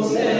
el 0.00 0.08
mismo 0.08 0.39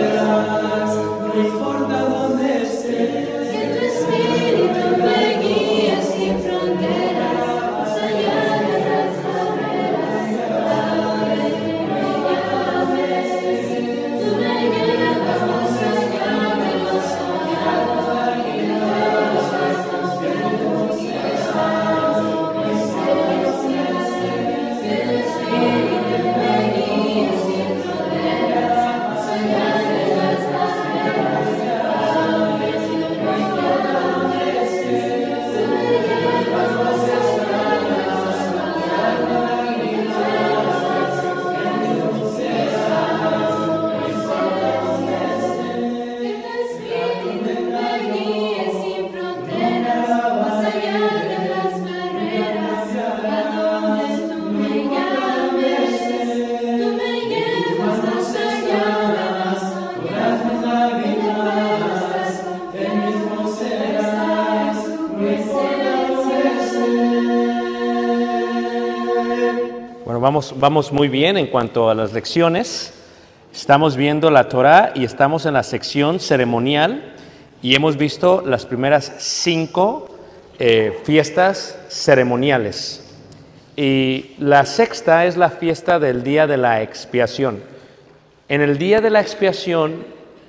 Vamos, 70.20 70.52
vamos 70.58 70.92
muy 70.92 71.08
bien 71.08 71.38
en 71.38 71.46
cuanto 71.46 71.88
a 71.88 71.94
las 71.94 72.12
lecciones. 72.12 72.92
Estamos 73.54 73.96
viendo 73.96 74.30
la 74.30 74.50
Torah 74.50 74.92
y 74.94 75.06
estamos 75.06 75.46
en 75.46 75.54
la 75.54 75.62
sección 75.62 76.20
ceremonial 76.20 77.14
y 77.62 77.74
hemos 77.74 77.96
visto 77.96 78.42
las 78.44 78.66
primeras 78.66 79.14
cinco 79.16 80.10
eh, 80.58 81.00
fiestas 81.04 81.78
ceremoniales. 81.88 83.02
Y 83.76 84.34
la 84.38 84.66
sexta 84.66 85.24
es 85.24 85.38
la 85.38 85.48
fiesta 85.48 85.98
del 85.98 86.22
día 86.22 86.46
de 86.46 86.58
la 86.58 86.82
expiación. 86.82 87.62
En 88.50 88.60
el 88.60 88.76
día 88.76 89.00
de 89.00 89.08
la 89.08 89.22
expiación 89.22 90.04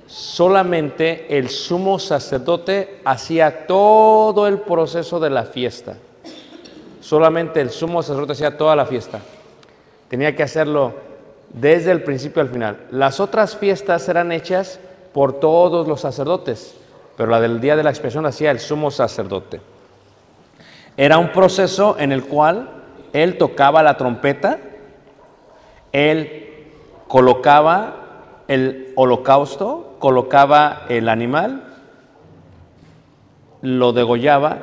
solamente 0.06 1.38
el 1.38 1.48
sumo 1.48 1.98
sacerdote 1.98 3.00
hacía 3.06 3.66
todo 3.66 4.46
el 4.46 4.58
proceso 4.58 5.18
de 5.18 5.30
la 5.30 5.44
fiesta. 5.44 5.96
Solamente 7.00 7.62
el 7.62 7.70
sumo 7.70 8.02
sacerdote 8.02 8.32
hacía 8.32 8.58
toda 8.58 8.76
la 8.76 8.84
fiesta. 8.84 9.20
Tenía 10.12 10.36
que 10.36 10.42
hacerlo 10.42 10.92
desde 11.54 11.90
el 11.90 12.02
principio 12.02 12.42
al 12.42 12.50
final. 12.50 12.76
Las 12.90 13.18
otras 13.18 13.56
fiestas 13.56 14.06
eran 14.10 14.30
hechas 14.30 14.78
por 15.14 15.40
todos 15.40 15.88
los 15.88 16.02
sacerdotes, 16.02 16.76
pero 17.16 17.30
la 17.30 17.40
del 17.40 17.62
día 17.62 17.76
de 17.76 17.82
la 17.82 17.88
expiación 17.88 18.26
hacía 18.26 18.50
el 18.50 18.60
sumo 18.60 18.90
sacerdote. 18.90 19.62
Era 20.98 21.16
un 21.16 21.32
proceso 21.32 21.96
en 21.98 22.12
el 22.12 22.24
cual 22.24 22.68
él 23.14 23.38
tocaba 23.38 23.82
la 23.82 23.96
trompeta, 23.96 24.58
él 25.92 26.66
colocaba 27.08 28.42
el 28.48 28.92
holocausto, 28.96 29.96
colocaba 29.98 30.82
el 30.90 31.08
animal, 31.08 31.62
lo 33.62 33.94
degollaba 33.94 34.58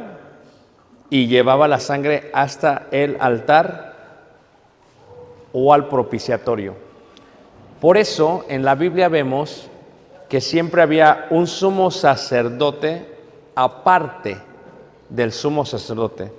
y 1.09 1.25
llevaba 1.25 1.67
la 1.67 1.79
sangre 1.79 2.29
hasta 2.35 2.85
el 2.91 3.17
altar 3.19 3.88
o 5.53 5.73
al 5.73 5.87
propiciatorio. 5.87 6.75
Por 7.79 7.97
eso 7.97 8.45
en 8.49 8.63
la 8.63 8.75
Biblia 8.75 9.07
vemos 9.07 9.69
que 10.27 10.41
siempre 10.41 10.81
había 10.81 11.27
un 11.29 11.47
sumo 11.47 11.91
sacerdote 11.91 13.05
aparte 13.55 14.37
del 15.09 15.31
sumo 15.31 15.65
sacerdote, 15.65 16.31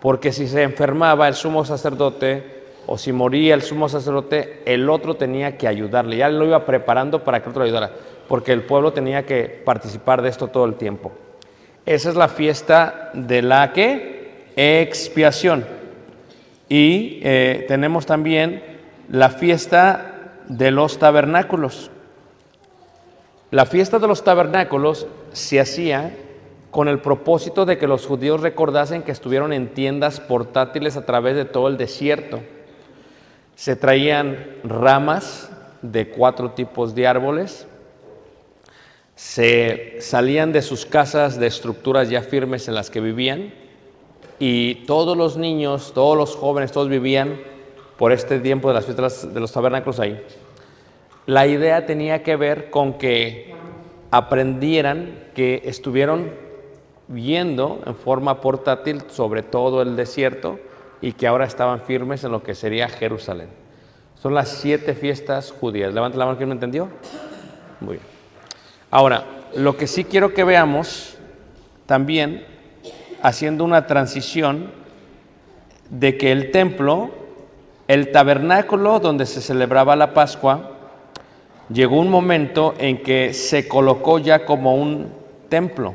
porque 0.00 0.32
si 0.32 0.46
se 0.46 0.62
enfermaba 0.62 1.26
el 1.26 1.34
sumo 1.34 1.64
sacerdote 1.64 2.60
o 2.86 2.98
si 2.98 3.12
moría 3.12 3.54
el 3.54 3.62
sumo 3.62 3.88
sacerdote, 3.88 4.62
el 4.66 4.90
otro 4.90 5.14
tenía 5.14 5.56
que 5.56 5.68
ayudarle, 5.68 6.16
ya 6.16 6.28
lo 6.28 6.44
iba 6.44 6.66
preparando 6.66 7.24
para 7.24 7.40
que 7.40 7.46
el 7.46 7.50
otro 7.50 7.62
ayudara, 7.62 7.92
porque 8.28 8.52
el 8.52 8.62
pueblo 8.62 8.92
tenía 8.92 9.24
que 9.24 9.62
participar 9.64 10.22
de 10.22 10.28
esto 10.28 10.48
todo 10.48 10.64
el 10.64 10.74
tiempo. 10.74 11.12
Esa 11.86 12.10
es 12.10 12.16
la 12.16 12.28
fiesta 12.28 13.10
de 13.14 13.42
la 13.42 13.72
que 13.72 14.50
expiación. 14.56 15.64
Y 16.70 17.18
eh, 17.24 17.64
tenemos 17.66 18.06
también 18.06 18.62
la 19.08 19.30
fiesta 19.30 20.36
de 20.46 20.70
los 20.70 21.00
tabernáculos. 21.00 21.90
La 23.50 23.66
fiesta 23.66 23.98
de 23.98 24.06
los 24.06 24.22
tabernáculos 24.22 25.08
se 25.32 25.58
hacía 25.58 26.16
con 26.70 26.86
el 26.86 27.00
propósito 27.00 27.66
de 27.66 27.76
que 27.76 27.88
los 27.88 28.06
judíos 28.06 28.40
recordasen 28.40 29.02
que 29.02 29.10
estuvieron 29.10 29.52
en 29.52 29.74
tiendas 29.74 30.20
portátiles 30.20 30.96
a 30.96 31.04
través 31.04 31.34
de 31.34 31.44
todo 31.44 31.66
el 31.66 31.76
desierto. 31.76 32.40
Se 33.56 33.74
traían 33.74 34.38
ramas 34.62 35.50
de 35.82 36.10
cuatro 36.10 36.52
tipos 36.52 36.94
de 36.94 37.08
árboles, 37.08 37.66
se 39.16 39.96
salían 40.00 40.52
de 40.52 40.62
sus 40.62 40.86
casas 40.86 41.40
de 41.40 41.48
estructuras 41.48 42.08
ya 42.08 42.22
firmes 42.22 42.68
en 42.68 42.74
las 42.74 42.90
que 42.90 43.00
vivían 43.00 43.59
y 44.40 44.86
todos 44.86 45.16
los 45.16 45.36
niños, 45.36 45.92
todos 45.94 46.16
los 46.16 46.34
jóvenes, 46.34 46.72
todos 46.72 46.88
vivían 46.88 47.38
por 47.98 48.10
este 48.10 48.40
tiempo 48.40 48.68
de 48.68 48.74
las 48.74 48.86
fiestas 48.86 49.32
de 49.32 49.38
los 49.38 49.52
tabernáculos 49.52 50.00
ahí. 50.00 50.20
La 51.26 51.46
idea 51.46 51.84
tenía 51.86 52.22
que 52.22 52.34
ver 52.34 52.70
con 52.70 52.94
que 52.94 53.54
aprendieran 54.10 55.28
que 55.34 55.62
estuvieron 55.66 56.32
viendo 57.06 57.82
en 57.86 57.94
forma 57.94 58.40
portátil 58.40 59.02
sobre 59.10 59.42
todo 59.42 59.82
el 59.82 59.94
desierto 59.94 60.58
y 61.02 61.12
que 61.12 61.26
ahora 61.26 61.44
estaban 61.44 61.82
firmes 61.82 62.24
en 62.24 62.32
lo 62.32 62.42
que 62.42 62.54
sería 62.54 62.88
Jerusalén. 62.88 63.48
Son 64.20 64.34
las 64.34 64.48
siete 64.48 64.94
fiestas 64.94 65.50
judías. 65.52 65.92
Levanta 65.92 66.18
la 66.18 66.26
mano 66.26 66.38
que 66.38 66.46
no 66.46 66.52
entendió. 66.52 66.88
Muy 67.80 67.96
bien. 67.96 68.06
Ahora, 68.90 69.24
lo 69.54 69.76
que 69.76 69.86
sí 69.86 70.04
quiero 70.04 70.32
que 70.32 70.44
veamos 70.44 71.16
también, 71.86 72.46
haciendo 73.22 73.64
una 73.64 73.86
transición, 73.86 74.70
de 75.90 76.16
que 76.16 76.32
el 76.32 76.52
templo, 76.52 77.10
el 77.88 78.12
tabernáculo 78.12 79.00
donde 79.00 79.26
se 79.26 79.40
celebraba 79.40 79.96
la 79.96 80.14
Pascua, 80.14 80.70
llegó 81.68 81.98
un 81.98 82.08
momento 82.08 82.74
en 82.78 83.02
que 83.02 83.34
se 83.34 83.68
colocó 83.68 84.18
ya 84.18 84.44
como 84.44 84.76
un 84.76 85.08
templo. 85.48 85.94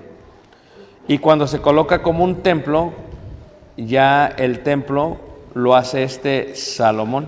Y 1.07 1.19
cuando 1.19 1.47
se 1.47 1.61
coloca 1.61 2.01
como 2.01 2.23
un 2.23 2.43
templo, 2.43 2.93
ya 3.77 4.27
el 4.27 4.63
templo 4.63 5.17
lo 5.53 5.75
hace 5.75 6.03
este 6.03 6.55
Salomón. 6.55 7.27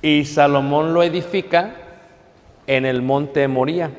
Y 0.00 0.24
Salomón 0.24 0.94
lo 0.94 1.02
edifica 1.02 1.74
en 2.66 2.86
el 2.86 3.02
monte 3.02 3.48
Moría. 3.48 3.90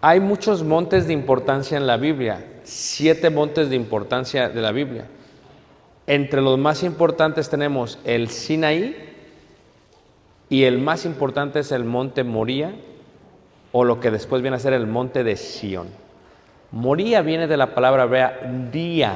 Hay 0.00 0.18
muchos 0.20 0.64
montes 0.64 1.06
de 1.06 1.12
importancia 1.12 1.76
en 1.76 1.86
la 1.86 1.96
Biblia, 1.96 2.44
siete 2.64 3.30
montes 3.30 3.70
de 3.70 3.76
importancia 3.76 4.48
de 4.48 4.60
la 4.60 4.72
Biblia. 4.72 5.06
Entre 6.06 6.40
los 6.40 6.58
más 6.58 6.82
importantes 6.82 7.48
tenemos 7.48 7.98
el 8.04 8.30
Sinaí 8.30 8.96
y 10.48 10.64
el 10.64 10.78
más 10.78 11.04
importante 11.04 11.60
es 11.60 11.72
el 11.72 11.84
monte 11.84 12.24
Moría 12.24 12.74
o 13.72 13.84
lo 13.84 14.00
que 14.00 14.10
después 14.10 14.42
viene 14.42 14.56
a 14.56 14.60
ser 14.60 14.72
el 14.72 14.86
monte 14.86 15.22
de 15.22 15.36
Sión. 15.36 15.88
Moría 16.72 17.22
viene 17.22 17.46
de 17.46 17.56
la 17.56 17.74
palabra 17.74 18.04
hebrea 18.04 18.40
día, 18.72 19.14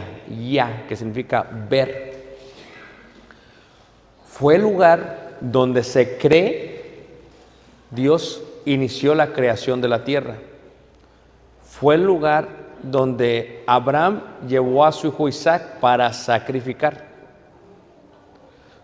ya, 0.51 0.87
que 0.89 0.97
significa 0.97 1.47
ver. 1.69 2.37
Fue 4.27 4.57
el 4.57 4.63
lugar 4.63 5.37
donde 5.41 5.85
se 5.85 6.17
cree 6.19 6.75
Dios 7.95 8.43
inició 8.65 9.15
la 9.15 9.33
creación 9.33 9.81
de 9.81 9.89
la 9.89 10.05
tierra. 10.05 10.37
Fue 11.63 11.95
el 11.95 12.05
lugar 12.05 12.49
donde 12.91 13.63
Abraham 13.67 14.23
llevó 14.47 14.85
a 14.85 14.93
su 14.93 15.09
hijo 15.09 15.29
Isaac 15.29 15.81
para 15.81 16.13
sacrificar. 16.13 17.05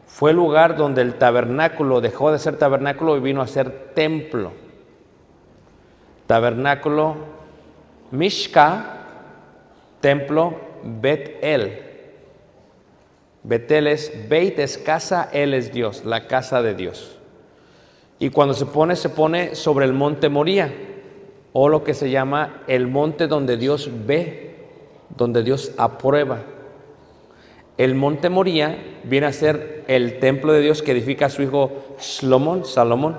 Fue 0.06 0.30
el 0.30 0.36
lugar 0.36 0.76
donde 0.76 1.02
el 1.02 1.14
tabernáculo 1.14 2.00
dejó 2.00 2.32
de 2.32 2.38
ser 2.38 2.56
tabernáculo 2.58 3.16
y 3.16 3.20
vino 3.20 3.42
a 3.42 3.46
ser 3.46 3.92
templo. 3.94 4.52
Tabernáculo 6.26 7.16
Mishka, 8.10 8.98
templo 10.00 10.54
Bet-El. 10.82 11.90
Betel 13.42 13.86
es 13.86 14.28
Beit 14.28 14.58
es 14.58 14.76
casa, 14.76 15.30
Él 15.32 15.54
es 15.54 15.72
Dios, 15.72 16.04
la 16.04 16.26
casa 16.26 16.62
de 16.62 16.74
Dios. 16.74 17.18
Y 18.18 18.30
cuando 18.30 18.52
se 18.52 18.66
pone, 18.66 18.96
se 18.96 19.08
pone 19.08 19.54
sobre 19.54 19.86
el 19.86 19.94
monte 19.94 20.28
Moría, 20.28 20.70
o 21.52 21.68
lo 21.68 21.84
que 21.84 21.94
se 21.94 22.10
llama 22.10 22.62
el 22.66 22.86
monte 22.86 23.26
donde 23.26 23.56
Dios 23.56 23.90
ve, 24.06 24.56
donde 25.16 25.42
Dios 25.42 25.72
aprueba. 25.76 26.42
El 27.76 27.94
monte 27.94 28.28
Moría 28.28 28.78
viene 29.04 29.26
a 29.26 29.32
ser 29.32 29.84
el 29.88 30.18
templo 30.18 30.52
de 30.52 30.60
Dios 30.60 30.82
que 30.82 30.92
edifica 30.92 31.28
su 31.28 31.42
hijo 31.42 31.72
Salomón, 31.98 32.64
Salomón. 32.64 33.16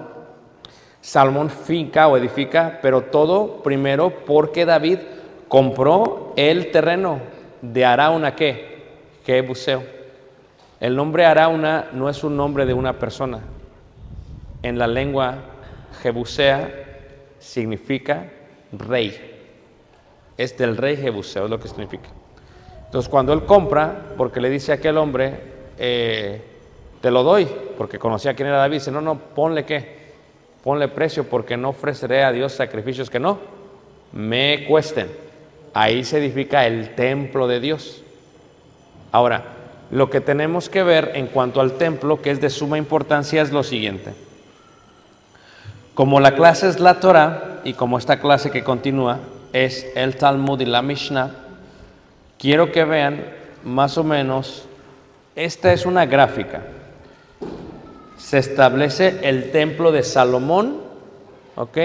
Salomón 1.01 1.49
finca 1.49 2.07
o 2.07 2.15
edifica, 2.15 2.79
pero 2.81 3.01
todo 3.01 3.63
primero 3.63 4.13
porque 4.25 4.65
David 4.65 4.99
compró 5.47 6.33
el 6.35 6.71
terreno 6.71 7.19
de 7.61 7.85
Arauna, 7.85 8.35
¿qué? 8.35 8.83
Jebuseo. 9.25 9.83
El 10.79 10.95
nombre 10.95 11.25
Arauna 11.25 11.89
no 11.93 12.09
es 12.09 12.23
un 12.23 12.37
nombre 12.37 12.65
de 12.65 12.73
una 12.73 12.99
persona. 12.99 13.39
En 14.63 14.77
la 14.77 14.87
lengua 14.87 15.35
jebusea 16.01 16.90
significa 17.41 18.29
rey. 18.71 19.19
Es 20.37 20.57
del 20.57 20.77
rey 20.77 20.95
Jebuseo, 20.95 21.49
lo 21.49 21.59
que 21.59 21.67
significa. 21.67 22.09
Entonces 22.85 23.09
cuando 23.09 23.33
él 23.33 23.43
compra, 23.45 24.13
porque 24.17 24.39
le 24.39 24.49
dice 24.49 24.71
a 24.71 24.75
aquel 24.75 24.97
hombre, 24.97 25.39
eh, 25.77 26.41
te 27.01 27.11
lo 27.11 27.23
doy, 27.23 27.47
porque 27.77 27.99
conocía 27.99 28.33
quién 28.33 28.47
era 28.47 28.57
David, 28.57 28.77
dice, 28.77 28.91
no, 28.91 29.01
no, 29.01 29.17
ponle 29.17 29.65
qué, 29.65 29.99
ponle 30.63 30.87
precio, 30.87 31.25
porque 31.25 31.57
no 31.57 31.69
ofreceré 31.69 32.23
a 32.23 32.31
Dios 32.31 32.53
sacrificios 32.53 33.09
que 33.09 33.19
no 33.19 33.39
me 34.11 34.65
cuesten. 34.67 35.07
Ahí 35.73 36.03
se 36.03 36.17
edifica 36.17 36.65
el 36.67 36.95
templo 36.95 37.47
de 37.47 37.59
Dios. 37.59 38.03
Ahora, 39.11 39.43
lo 39.89 40.09
que 40.09 40.21
tenemos 40.21 40.69
que 40.69 40.83
ver 40.83 41.11
en 41.15 41.27
cuanto 41.27 41.61
al 41.61 41.77
templo, 41.77 42.21
que 42.21 42.31
es 42.31 42.41
de 42.41 42.49
suma 42.49 42.77
importancia, 42.77 43.41
es 43.41 43.51
lo 43.51 43.63
siguiente. 43.63 44.13
Como 45.93 46.21
la 46.21 46.35
clase 46.35 46.69
es 46.69 46.79
la 46.79 46.99
Torah 46.99 47.59
y 47.63 47.73
como 47.73 47.97
esta 47.97 48.19
clase 48.19 48.49
que 48.49 48.63
continúa 48.63 49.19
es 49.51 49.85
el 49.95 50.15
Talmud 50.15 50.61
y 50.61 50.65
la 50.65 50.81
Mishnah, 50.81 51.31
quiero 52.39 52.71
que 52.71 52.85
vean 52.85 53.25
más 53.63 53.97
o 53.97 54.03
menos, 54.03 54.65
esta 55.35 55.73
es 55.73 55.85
una 55.85 56.05
gráfica. 56.05 56.63
Se 58.17 58.37
establece 58.37 59.19
el 59.23 59.51
templo 59.51 59.91
de 59.91 60.03
Salomón, 60.03 60.81
¿ok? 61.55 61.77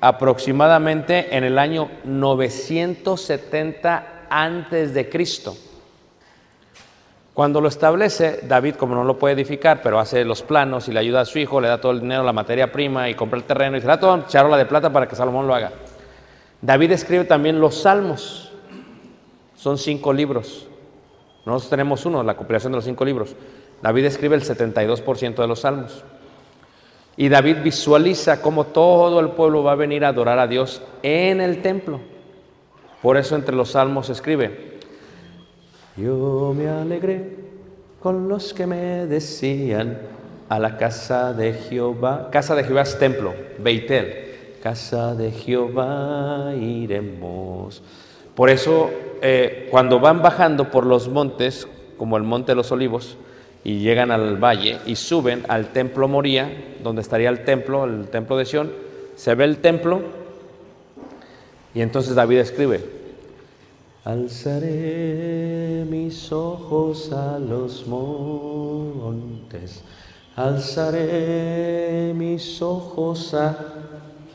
Aproximadamente 0.00 1.36
en 1.36 1.44
el 1.44 1.58
año 1.58 1.90
970 2.04 4.26
antes 4.30 4.94
de 4.94 5.08
Cristo. 5.08 5.56
Cuando 7.38 7.60
lo 7.60 7.68
establece, 7.68 8.40
David, 8.48 8.74
como 8.74 8.96
no 8.96 9.04
lo 9.04 9.16
puede 9.16 9.34
edificar, 9.34 9.80
pero 9.80 10.00
hace 10.00 10.24
los 10.24 10.42
planos 10.42 10.88
y 10.88 10.92
le 10.92 10.98
ayuda 10.98 11.20
a 11.20 11.24
su 11.24 11.38
hijo, 11.38 11.60
le 11.60 11.68
da 11.68 11.80
todo 11.80 11.92
el 11.92 12.00
dinero, 12.00 12.24
la 12.24 12.32
materia 12.32 12.72
prima 12.72 13.08
y 13.08 13.14
compra 13.14 13.38
el 13.38 13.44
terreno 13.44 13.76
y 13.76 13.80
se 13.80 13.86
da 13.86 14.00
todo 14.00 14.24
charola 14.26 14.56
de 14.56 14.66
plata 14.66 14.92
para 14.92 15.06
que 15.06 15.14
Salomón 15.14 15.46
lo 15.46 15.54
haga. 15.54 15.70
David 16.60 16.90
escribe 16.90 17.22
también 17.26 17.60
los 17.60 17.76
salmos. 17.76 18.50
Son 19.54 19.78
cinco 19.78 20.12
libros. 20.12 20.66
Nosotros 21.46 21.70
tenemos 21.70 22.04
uno, 22.06 22.24
la 22.24 22.36
compilación 22.36 22.72
de 22.72 22.78
los 22.78 22.84
cinco 22.84 23.04
libros. 23.04 23.36
David 23.82 24.06
escribe 24.06 24.34
el 24.34 24.42
72% 24.42 25.36
de 25.36 25.46
los 25.46 25.60
salmos. 25.60 26.02
Y 27.16 27.28
David 27.28 27.58
visualiza 27.62 28.42
cómo 28.42 28.64
todo 28.64 29.20
el 29.20 29.28
pueblo 29.28 29.62
va 29.62 29.70
a 29.70 29.76
venir 29.76 30.04
a 30.04 30.08
adorar 30.08 30.40
a 30.40 30.48
Dios 30.48 30.82
en 31.04 31.40
el 31.40 31.62
templo. 31.62 32.00
Por 33.00 33.16
eso 33.16 33.36
entre 33.36 33.54
los 33.54 33.70
salmos 33.70 34.10
escribe, 34.10 34.67
yo 35.98 36.54
me 36.56 36.68
alegré 36.68 37.30
con 38.00 38.28
los 38.28 38.54
que 38.54 38.66
me 38.66 39.06
decían 39.06 39.98
a 40.48 40.58
la 40.58 40.76
casa 40.76 41.32
de 41.32 41.52
Jehová. 41.52 42.30
Casa 42.30 42.54
de 42.54 42.64
Jehová 42.64 42.82
es 42.82 42.98
templo, 42.98 43.34
Beitel. 43.58 44.28
Casa 44.62 45.14
de 45.14 45.32
Jehová 45.32 46.52
iremos. 46.54 47.82
Por 48.34 48.50
eso, 48.50 48.90
eh, 49.20 49.66
cuando 49.70 49.98
van 49.98 50.22
bajando 50.22 50.70
por 50.70 50.86
los 50.86 51.08
montes, 51.08 51.66
como 51.96 52.16
el 52.16 52.22
monte 52.22 52.52
de 52.52 52.56
los 52.56 52.70
olivos, 52.70 53.16
y 53.64 53.80
llegan 53.80 54.12
al 54.12 54.36
valle 54.36 54.78
y 54.86 54.94
suben 54.94 55.44
al 55.48 55.72
templo 55.72 56.06
Moría, 56.06 56.76
donde 56.82 57.02
estaría 57.02 57.28
el 57.28 57.44
templo, 57.44 57.84
el 57.84 58.08
templo 58.08 58.36
de 58.36 58.44
Sión, 58.44 58.70
se 59.16 59.34
ve 59.34 59.44
el 59.44 59.58
templo, 59.58 60.02
y 61.74 61.80
entonces 61.80 62.14
David 62.14 62.38
escribe, 62.38 62.97
Alzaré 64.08 65.84
mis 65.86 66.32
ojos 66.32 67.12
a 67.12 67.38
los 67.38 67.86
montes, 67.86 69.82
alzaré 70.34 72.14
mis 72.16 72.62
ojos 72.62 73.34
a 73.34 73.54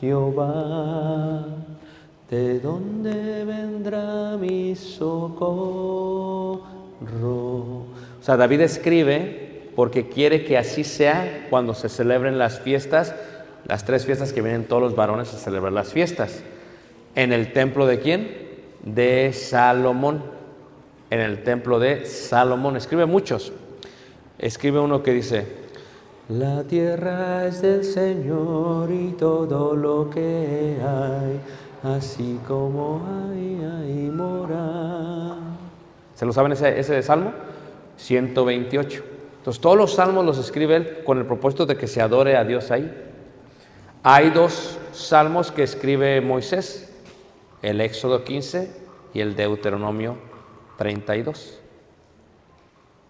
Jehová. 0.00 1.44
¿De 2.30 2.60
dónde 2.60 3.44
vendrá 3.44 4.36
mi 4.36 4.76
socorro? 4.76 6.60
O 7.00 7.86
sea, 8.20 8.36
David 8.36 8.60
escribe 8.60 9.72
porque 9.74 10.08
quiere 10.08 10.44
que 10.44 10.56
así 10.56 10.84
sea 10.84 11.48
cuando 11.50 11.74
se 11.74 11.88
celebren 11.88 12.38
las 12.38 12.60
fiestas, 12.60 13.12
las 13.66 13.84
tres 13.84 14.06
fiestas 14.06 14.32
que 14.32 14.40
vienen 14.40 14.68
todos 14.68 14.82
los 14.82 14.94
varones 14.94 15.34
a 15.34 15.38
celebrar 15.38 15.72
las 15.72 15.92
fiestas. 15.92 16.44
¿En 17.16 17.32
el 17.32 17.52
templo 17.52 17.86
de 17.86 17.98
quién? 17.98 18.43
De 18.84 19.32
Salomón, 19.32 20.22
en 21.10 21.20
el 21.20 21.42
templo 21.42 21.78
de 21.78 22.06
Salomón. 22.06 22.76
Escribe 22.76 23.06
muchos. 23.06 23.52
Escribe 24.38 24.80
uno 24.80 25.02
que 25.02 25.12
dice, 25.12 25.46
la 26.28 26.64
tierra 26.64 27.46
es 27.46 27.62
del 27.62 27.84
Señor 27.84 28.90
y 28.90 29.12
todo 29.12 29.74
lo 29.76 30.10
que 30.10 30.76
hay, 30.80 31.40
así 31.82 32.38
como 32.46 33.02
hay, 33.06 33.62
hay 33.62 34.10
mora. 34.10 35.36
¿Se 36.14 36.24
lo 36.26 36.32
saben 36.32 36.52
ese, 36.52 36.78
ese 36.78 37.02
salmo? 37.02 37.32
128. 37.96 39.04
Entonces 39.38 39.60
todos 39.60 39.76
los 39.76 39.94
salmos 39.94 40.24
los 40.24 40.38
escribe 40.38 40.76
él 40.76 40.98
con 41.04 41.18
el 41.18 41.26
propósito 41.26 41.66
de 41.66 41.76
que 41.76 41.86
se 41.86 42.00
adore 42.00 42.36
a 42.36 42.44
Dios 42.44 42.70
ahí. 42.70 42.90
Hay 44.02 44.30
dos 44.30 44.78
salmos 44.92 45.52
que 45.52 45.62
escribe 45.62 46.20
Moisés, 46.20 46.93
el 47.64 47.80
Éxodo 47.80 48.24
15 48.24 48.70
y 49.14 49.20
el 49.20 49.36
Deuteronomio 49.36 50.18
32. 50.76 51.60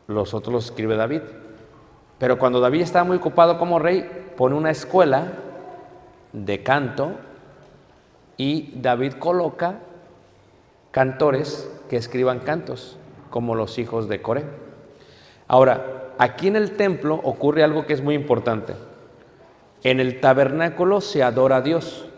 Los 0.07 0.33
otros 0.33 0.53
los 0.53 0.65
escribe 0.67 0.95
David. 0.95 1.23
Pero 2.19 2.39
cuando 2.39 2.61
David 2.61 2.83
estaba 2.83 3.05
muy 3.05 3.17
ocupado 3.17 3.59
como 3.59 3.81
rey, 3.81 4.09
pone 4.37 4.55
una 4.55 4.71
escuela 4.71 5.33
de 6.33 6.63
canto 6.63 7.15
y 8.37 8.73
David 8.77 9.15
coloca 9.15 9.81
cantores 10.93 11.69
que 11.91 11.97
escriban 11.97 12.39
cantos, 12.39 12.97
como 13.31 13.57
los 13.57 13.77
hijos 13.79 14.09
de 14.09 14.23
Coré. 14.23 14.45
Ahora, 15.49 16.13
aquí 16.19 16.47
en 16.47 16.55
el 16.55 16.77
templo 16.77 17.17
ocurre 17.25 17.65
algo 17.65 17.87
que 17.87 17.93
es 17.93 18.03
muy 18.03 18.15
importante. 18.15 18.75
En 19.83 19.99
el 19.99 20.21
tabernáculo 20.21 21.01
se 21.01 21.25
adora 21.25 21.57
a 21.57 21.61
Dios. 21.61 22.09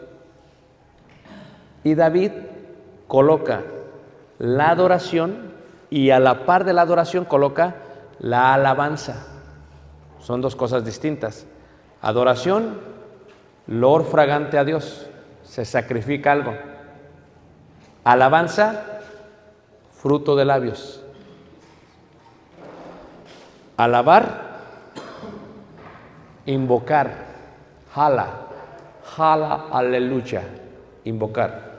Y 1.87 1.95
David 1.95 2.33
coloca 3.07 3.63
la 4.41 4.71
adoración 4.71 5.53
y 5.89 6.11
a 6.11 6.19
la 6.19 6.45
par 6.45 6.65
de 6.65 6.73
la 6.73 6.83
adoración 6.83 7.25
coloca 7.25 7.77
la 8.19 8.55
alabanza. 8.55 9.25
Son 10.19 10.41
dos 10.41 10.57
cosas 10.57 10.85
distintas. 10.85 11.47
Adoración, 12.03 12.81
lor 13.69 14.05
fragante 14.05 14.59
a 14.59 14.65
Dios, 14.65 15.07
se 15.45 15.65
sacrifica 15.65 16.33
algo. 16.33 16.55
Alabanza, 18.03 18.83
fruto 19.93 20.35
de 20.35 20.45
labios. 20.45 21.05
Alabar, 23.77 24.57
invocar, 26.47 27.13
jala, 27.95 28.27
jala, 29.05 29.67
aleluya, 29.71 30.43
invocar. 31.05 31.76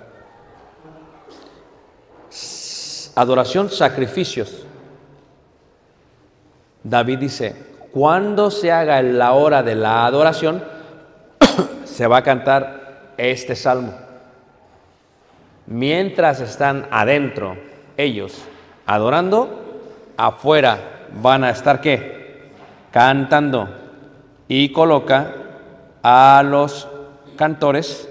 Adoración, 3.18 3.72
sacrificios. 3.72 4.64
David 6.84 7.18
dice, 7.18 7.56
cuando 7.92 8.52
se 8.52 8.72
haga 8.72 9.02
la 9.02 9.32
hora 9.32 9.64
de 9.64 9.74
la 9.74 10.06
adoración, 10.06 10.64
se 11.84 12.06
va 12.06 12.18
a 12.18 12.22
cantar 12.22 13.14
este 13.18 13.56
salmo. 13.56 13.92
Mientras 15.66 16.42
están 16.42 16.88
adentro 16.92 17.58
ellos 17.98 18.40
adorando, 18.86 19.82
afuera 20.16 20.78
van 21.20 21.44
a 21.44 21.50
estar 21.50 21.82
qué? 21.82 22.52
Cantando. 22.92 23.68
Y 24.48 24.72
coloca 24.72 25.34
a 26.04 26.44
los 26.46 26.88
cantores 27.36 28.08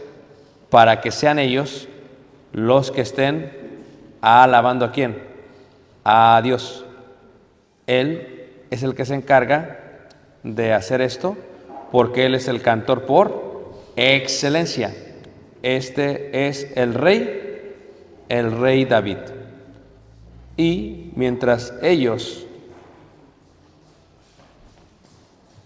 para 0.68 1.00
que 1.00 1.12
sean 1.12 1.38
ellos 1.38 1.86
los 2.52 2.90
que 2.90 3.02
estén 3.02 3.65
alabando 4.26 4.84
a 4.84 4.90
quién? 4.90 5.22
A 6.02 6.40
Dios. 6.42 6.84
Él 7.86 8.48
es 8.70 8.82
el 8.82 8.96
que 8.96 9.04
se 9.04 9.14
encarga 9.14 10.08
de 10.42 10.72
hacer 10.72 11.00
esto 11.00 11.36
porque 11.92 12.26
Él 12.26 12.34
es 12.34 12.48
el 12.48 12.60
cantor 12.60 13.06
por 13.06 13.72
excelencia. 13.94 14.92
Este 15.62 16.48
es 16.48 16.72
el 16.74 16.94
rey, 16.94 17.74
el 18.28 18.58
rey 18.58 18.84
David. 18.84 19.18
Y 20.56 21.12
mientras 21.14 21.74
ellos 21.80 22.46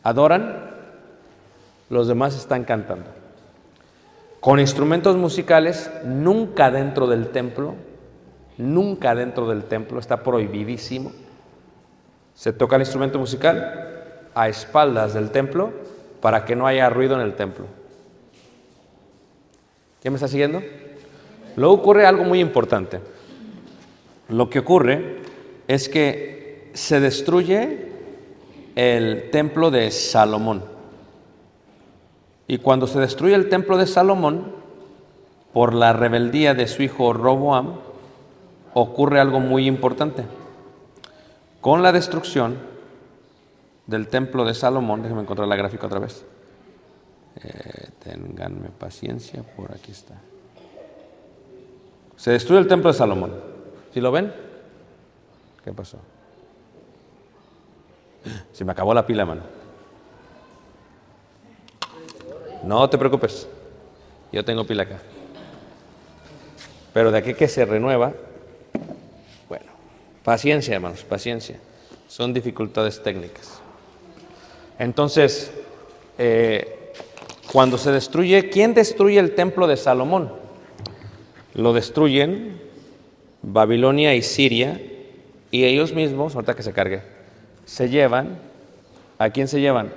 adoran, 0.03 0.71
los 1.89 2.09
demás 2.09 2.37
están 2.37 2.65
cantando. 2.65 3.07
Con 4.41 4.61
instrumentos 4.61 5.17
musicales, 5.17 5.91
nunca 6.05 6.71
dentro 6.71 7.07
del 7.07 7.29
templo, 7.29 7.75
nunca 8.61 9.15
dentro 9.15 9.49
del 9.49 9.65
templo, 9.65 9.99
está 9.99 10.23
prohibidísimo. 10.23 11.13
Se 12.35 12.53
toca 12.53 12.77
el 12.77 12.83
instrumento 12.83 13.19
musical 13.19 14.29
a 14.35 14.49
espaldas 14.49 15.15
del 15.15 15.31
templo 15.31 15.73
para 16.21 16.45
que 16.45 16.55
no 16.55 16.67
haya 16.67 16.89
ruido 16.89 17.15
en 17.17 17.23
el 17.23 17.35
templo. 17.35 17.67
¿Quién 20.01 20.13
me 20.13 20.17
está 20.17 20.29
siguiendo? 20.29 20.63
Luego 21.57 21.75
ocurre 21.75 22.07
algo 22.07 22.25
muy 22.25 22.41
importante. 22.41 23.01
Lo 24.29 24.49
que 24.49 24.61
ocurre 24.61 25.19
es 25.67 25.89
que 25.89 26.71
se 26.73 27.01
destruye 27.01 27.89
el 28.77 29.31
templo 29.31 29.71
de 29.71 29.91
Salomón. 29.91 30.65
Y 32.47 32.59
cuando 32.59 32.87
se 32.87 33.01
destruye 33.01 33.35
el 33.35 33.49
templo 33.49 33.77
de 33.77 33.87
Salomón, 33.87 34.61
por 35.53 35.75
la 35.75 35.93
rebeldía 35.93 36.55
de 36.55 36.69
su 36.69 36.83
hijo 36.83 37.13
Roboam, 37.13 37.75
ocurre 38.75 39.21
algo 39.21 39.41
muy 39.41 39.67
importante. 39.67 40.25
Con 41.61 41.83
la 41.83 41.93
destrucción 41.93 42.59
del 43.87 44.09
templo 44.09 44.45
de 44.45 44.55
Salomón, 44.55 45.03
déjenme 45.03 45.23
encontrar 45.23 45.49
la 45.49 45.57
gráfica 45.57 45.87
otra 45.87 45.99
vez. 45.99 46.25
Eh, 47.43 47.89
ténganme 48.03 48.71
paciencia, 48.71 49.43
por 49.43 49.73
aquí 49.73 49.93
está. 49.93 50.15
Se 52.17 52.31
destruye 52.31 52.61
el 52.61 52.69
templo 52.69 52.93
de 52.93 52.99
Salomón. 52.99 53.35
¿Sí 53.93 54.01
lo 54.01 54.13
ven? 54.13 54.33
¿Qué 55.65 55.73
pasó? 55.73 55.99
Se 58.53 58.65
me 58.65 58.73
acabó 58.73 58.95
la 58.95 59.07
pila, 59.07 59.25
mano. 59.25 59.43
No 62.63 62.89
te 62.91 62.99
preocupes. 62.99 63.49
Yo 64.33 64.45
tengo 64.45 64.65
pila 64.65 64.83
acá. 64.83 64.99
Pero 66.93 67.11
de 67.11 67.19
aquí 67.19 67.35
que 67.35 67.49
se 67.49 67.65
renueva, 67.65 68.13
paciencia, 70.31 70.77
hermanos, 70.77 71.03
paciencia. 71.03 71.57
Son 72.07 72.33
dificultades 72.33 73.03
técnicas. 73.03 73.61
Entonces, 74.79 75.51
eh, 76.19 76.93
cuando 77.51 77.77
se 77.77 77.91
destruye, 77.91 78.49
¿quién 78.49 78.73
destruye 78.73 79.19
el 79.19 79.35
templo 79.35 79.67
de 79.67 79.77
Salomón? 79.77 80.33
Lo 81.55 81.73
destruyen 81.73 82.61
Babilonia 83.43 84.15
y 84.15 84.23
Siria, 84.23 84.81
y 85.51 85.65
ellos 85.65 85.95
mismos, 85.95 86.37
ahorita 86.37 86.55
que 86.55 86.63
se 86.63 86.73
cargue, 86.73 87.03
se 87.65 87.89
llevan, 87.89 88.39
¿a 89.19 89.31
quién 89.31 89.49
se 89.49 89.61
llevan? 89.61 89.93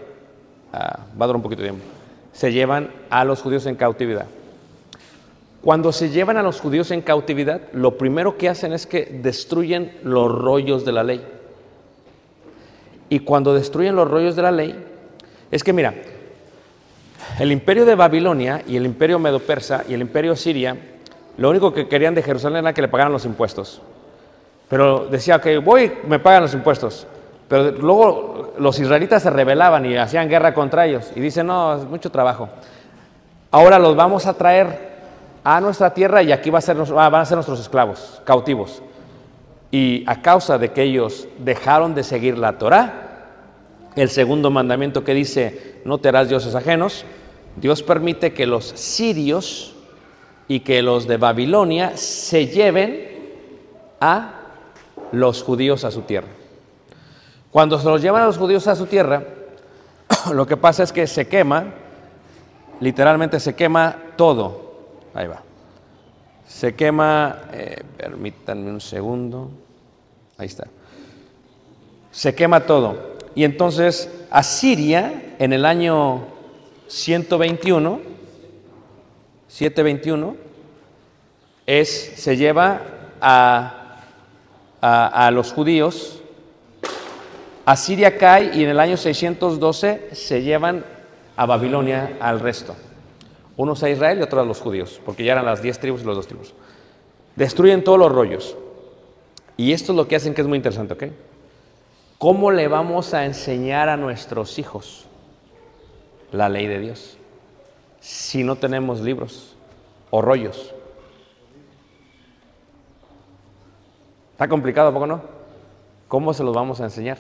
Va 0.74 1.25
a 1.25 1.28
durar 1.28 1.36
un 1.36 1.44
poquito 1.44 1.62
de 1.62 1.70
tiempo. 1.70 1.86
Se 2.32 2.52
llevan 2.52 2.90
a 3.12 3.24
los 3.24 3.40
judíos 3.40 3.68
en 3.68 3.75
cautividad. 3.75 4.25
Cuando 5.63 5.93
se 5.93 6.10
llevan 6.10 6.36
a 6.36 6.43
los 6.43 6.60
judíos 6.60 6.91
en 6.91 7.01
cautividad, 7.01 7.62
lo 7.72 7.98
primero 7.98 8.38
que 8.38 8.50
hacen 8.50 8.74
es 8.74 8.86
que 8.86 9.05
destruyen 9.05 9.98
los 10.03 10.29
rollos 10.29 10.84
de 10.84 10.91
la 10.91 11.05
ley. 11.05 11.25
Y 13.08 13.20
cuando 13.20 13.53
destruyen 13.53 13.96
los 13.96 14.12
rollos 14.12 14.36
de 14.36 14.41
la 14.41 14.51
ley, 14.51 14.86
es 15.51 15.63
que 15.63 15.72
mira, 15.72 15.93
el 17.39 17.50
imperio 17.50 17.86
de 17.86 17.96
Babilonia 17.96 18.62
y 18.67 18.75
el 18.75 18.86
imperio 18.86 19.20
medo-persa 19.20 19.86
y 19.88 19.93
el 19.93 20.01
imperio 20.01 20.36
siria, 20.36 20.75
lo 21.38 21.50
único 21.50 21.74
que 21.74 21.88
querían 21.88 22.13
de 22.13 22.24
Jerusalén 22.24 22.60
era 22.60 22.74
que 22.74 22.82
le 22.82 22.89
pagaran 22.89 23.13
los 23.13 23.24
impuestos. 23.24 23.82
Pero 24.67 25.05
decía, 25.05 25.39
que 25.39 25.60
voy, 25.60 25.93
me 26.05 26.20
pagan 26.20 26.41
los 26.41 26.53
impuestos. 26.53 27.08
Pero 27.48 27.72
luego 27.72 28.53
los 28.58 28.77
israelitas 28.79 29.24
se 29.24 29.29
rebelaban 29.29 29.86
y 29.86 29.96
hacían 29.96 30.27
guerra 30.27 30.53
contra 30.53 30.86
ellos. 30.88 31.10
Y 31.15 31.22
dicen, 31.22 31.48
no, 31.48 31.75
es 31.75 31.86
mucho 31.86 32.12
trabajo. 32.12 32.50
Ahora 33.50 33.79
los 33.79 33.96
vamos 33.96 34.25
a 34.25 34.34
traer 34.34 34.92
a 35.43 35.59
nuestra 35.59 35.93
tierra 35.93 36.23
y 36.23 36.31
aquí 36.31 36.50
va 36.50 36.59
a 36.59 36.62
ser, 36.62 36.77
van 36.77 37.15
a 37.15 37.25
ser 37.25 37.35
nuestros 37.35 37.59
esclavos, 37.59 38.21
cautivos. 38.23 38.81
Y 39.71 40.03
a 40.07 40.21
causa 40.21 40.57
de 40.57 40.71
que 40.71 40.83
ellos 40.83 41.27
dejaron 41.39 41.95
de 41.95 42.03
seguir 42.03 42.38
la 42.38 42.57
Torá, 42.57 43.27
el 43.95 44.09
segundo 44.09 44.50
mandamiento 44.50 45.03
que 45.03 45.13
dice, 45.13 45.81
no 45.85 45.97
te 45.97 46.09
harás 46.09 46.29
dioses 46.29 46.55
ajenos, 46.55 47.05
Dios 47.55 47.83
permite 47.83 48.33
que 48.33 48.47
los 48.47 48.65
sirios 48.65 49.75
y 50.47 50.62
que 50.62 50.81
los 50.81 51.07
de 51.07 51.17
Babilonia 51.17 51.97
se 51.97 52.47
lleven 52.47 53.07
a 54.00 54.33
los 55.12 55.43
judíos 55.43 55.83
a 55.83 55.91
su 55.91 56.01
tierra. 56.01 56.27
Cuando 57.51 57.77
se 57.77 57.88
los 57.88 58.01
llevan 58.01 58.23
a 58.23 58.25
los 58.25 58.38
judíos 58.38 58.67
a 58.67 58.75
su 58.75 58.88
tierra, 58.88 59.23
lo 60.33 60.47
que 60.47 60.57
pasa 60.57 60.83
es 60.83 60.91
que 60.91 61.05
se 61.05 61.27
quema, 61.27 61.65
literalmente 62.79 63.39
se 63.39 63.55
quema 63.55 63.95
todo. 64.15 64.62
Ahí 65.13 65.27
va. 65.27 65.41
Se 66.48 66.75
quema, 66.75 67.43
eh, 67.51 67.82
permítanme 67.98 68.70
un 68.70 68.82
segundo, 68.82 69.50
ahí 70.38 70.48
está. 70.48 70.67
Se 72.12 72.36
quema 72.36 72.65
todo. 72.65 73.13
Y 73.36 73.43
entonces 73.43 74.10
Asiria, 74.29 75.36
en 75.39 75.53
el 75.53 75.65
año 75.65 76.27
121, 76.88 78.01
721, 79.48 80.36
es, 81.65 82.13
se 82.17 82.38
lleva 82.38 82.82
a, 83.22 84.00
a, 84.82 85.27
a 85.27 85.32
los 85.32 85.53
judíos. 85.53 86.22
Asiria 87.65 88.17
cae 88.17 88.51
y 88.53 88.63
en 88.63 88.70
el 88.70 88.79
año 88.79 88.98
612 88.98 90.10
se 90.12 90.41
llevan 90.41 90.84
a 91.36 91.46
Babilonia 91.46 92.17
al 92.20 92.39
resto. 92.39 92.75
Unos 93.55 93.83
a 93.83 93.89
Israel 93.89 94.19
y 94.19 94.22
otros 94.24 94.41
a 94.41 94.45
los 94.45 94.60
judíos, 94.60 95.00
porque 95.05 95.24
ya 95.24 95.33
eran 95.33 95.45
las 95.45 95.62
diez 95.62 95.79
tribus 95.79 96.01
y 96.01 96.05
los 96.05 96.15
dos 96.15 96.27
tribus. 96.27 96.53
Destruyen 97.36 97.83
todos 97.83 98.00
los 98.00 98.12
rollos. 98.12 98.55
Y 99.57 99.72
esto 99.74 99.91
es 99.91 99.95
lo 99.95 100.07
que 100.07 100.15
hacen 100.15 100.33
que 100.33 100.41
es 100.41 100.48
muy 100.48 100.57
interesante, 100.57 100.93
¿ok? 100.93 101.03
¿Cómo 102.17 102.51
le 102.51 102.67
vamos 102.67 103.13
a 103.13 103.25
enseñar 103.25 103.89
a 103.89 103.98
nuestros 103.98 104.57
hijos 104.57 105.05
la 106.31 106.50
ley 106.50 106.67
de 106.67 106.79
Dios 106.79 107.17
si 108.00 108.43
no 108.43 108.55
tenemos 108.55 109.01
libros 109.01 109.55
o 110.10 110.22
rollos? 110.22 110.74
Está 114.31 114.48
complicado, 114.48 114.89
¿a 114.89 114.93
poco 114.93 115.05
no? 115.05 115.22
¿Cómo 116.07 116.33
se 116.33 116.43
los 116.43 116.55
vamos 116.55 116.81
a 116.81 116.86
enseñar? 116.86 117.17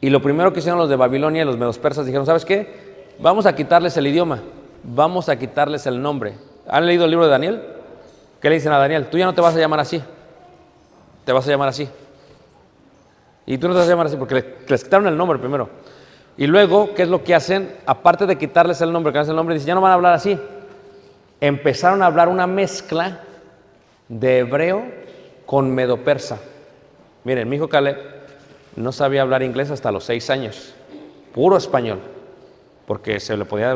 Y 0.00 0.10
lo 0.10 0.22
primero 0.22 0.52
que 0.52 0.60
hicieron 0.60 0.78
los 0.78 0.88
de 0.88 0.96
Babilonia 0.96 1.42
y 1.42 1.44
los 1.44 1.58
medos 1.58 1.78
persas 1.78 2.06
dijeron, 2.06 2.26
¿sabes 2.26 2.44
qué? 2.44 3.12
Vamos 3.20 3.46
a 3.46 3.54
quitarles 3.54 3.96
el 3.96 4.06
idioma, 4.06 4.42
vamos 4.82 5.28
a 5.28 5.38
quitarles 5.38 5.86
el 5.86 6.00
nombre. 6.00 6.34
¿Han 6.68 6.86
leído 6.86 7.04
el 7.04 7.10
libro 7.10 7.26
de 7.26 7.30
Daniel? 7.30 7.62
¿Qué 8.40 8.48
le 8.48 8.56
dicen 8.56 8.72
a 8.72 8.78
Daniel? 8.78 9.06
Tú 9.08 9.18
ya 9.18 9.24
no 9.24 9.34
te 9.34 9.40
vas 9.40 9.54
a 9.54 9.58
llamar 9.58 9.80
así, 9.80 10.02
te 11.24 11.32
vas 11.32 11.46
a 11.46 11.50
llamar 11.50 11.68
así. 11.68 11.88
Y 13.46 13.58
tú 13.58 13.68
no 13.68 13.74
te 13.74 13.78
vas 13.78 13.88
a 13.88 13.90
llamar 13.90 14.06
así 14.06 14.16
porque 14.16 14.56
les, 14.66 14.84
quitaron 14.84 15.06
el 15.06 15.16
nombre 15.16 15.38
primero. 15.38 15.68
Y 16.36 16.46
luego, 16.46 16.94
¿qué 16.94 17.02
es 17.02 17.08
lo 17.08 17.22
que 17.22 17.34
hacen? 17.34 17.76
Aparte 17.86 18.26
de 18.26 18.38
quitarles 18.38 18.80
el 18.80 18.92
nombre, 18.92 19.12
quitarles 19.12 19.30
el 19.30 19.36
nombre, 19.36 19.54
dicen, 19.54 19.68
ya 19.68 19.74
no 19.74 19.80
van 19.80 19.92
a 19.92 19.94
hablar 19.94 20.14
así. 20.14 20.38
Empezaron 21.40 22.02
a 22.02 22.06
hablar 22.06 22.28
una 22.28 22.46
mezcla 22.46 23.20
de 24.08 24.38
hebreo 24.38 24.84
con 25.44 25.74
medo-persa. 25.74 26.38
Miren, 27.24 27.48
mi 27.48 27.56
hijo 27.56 27.68
Caleb 27.68 27.98
no 28.76 28.92
sabía 28.92 29.22
hablar 29.22 29.42
inglés 29.42 29.70
hasta 29.70 29.92
los 29.92 30.04
seis 30.04 30.30
años, 30.30 30.74
puro 31.34 31.56
español, 31.56 32.00
porque 32.92 33.20
se 33.20 33.38
le 33.38 33.46
podía 33.46 33.72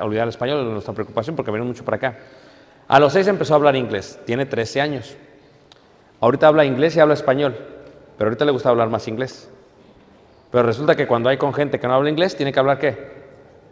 olvidar 0.00 0.22
el 0.22 0.28
español, 0.28 0.70
nuestra 0.70 0.94
preocupación, 0.94 1.34
porque 1.34 1.50
venimos 1.50 1.72
mucho 1.72 1.84
para 1.84 1.96
acá. 1.96 2.18
A 2.86 3.00
los 3.00 3.12
seis 3.12 3.26
empezó 3.26 3.54
a 3.54 3.56
hablar 3.56 3.74
inglés, 3.74 4.20
tiene 4.24 4.46
13 4.46 4.80
años. 4.80 5.16
Ahorita 6.20 6.46
habla 6.46 6.64
inglés 6.64 6.94
y 6.94 7.00
habla 7.00 7.14
español, 7.14 7.56
pero 8.16 8.28
ahorita 8.28 8.44
le 8.44 8.52
gusta 8.52 8.68
hablar 8.68 8.88
más 8.88 9.08
inglés. 9.08 9.50
Pero 10.52 10.62
resulta 10.62 10.94
que 10.94 11.08
cuando 11.08 11.28
hay 11.28 11.36
con 11.36 11.52
gente 11.52 11.80
que 11.80 11.88
no 11.88 11.94
habla 11.94 12.10
inglés, 12.10 12.36
tiene 12.36 12.52
que 12.52 12.60
hablar 12.60 12.78
qué? 12.78 13.10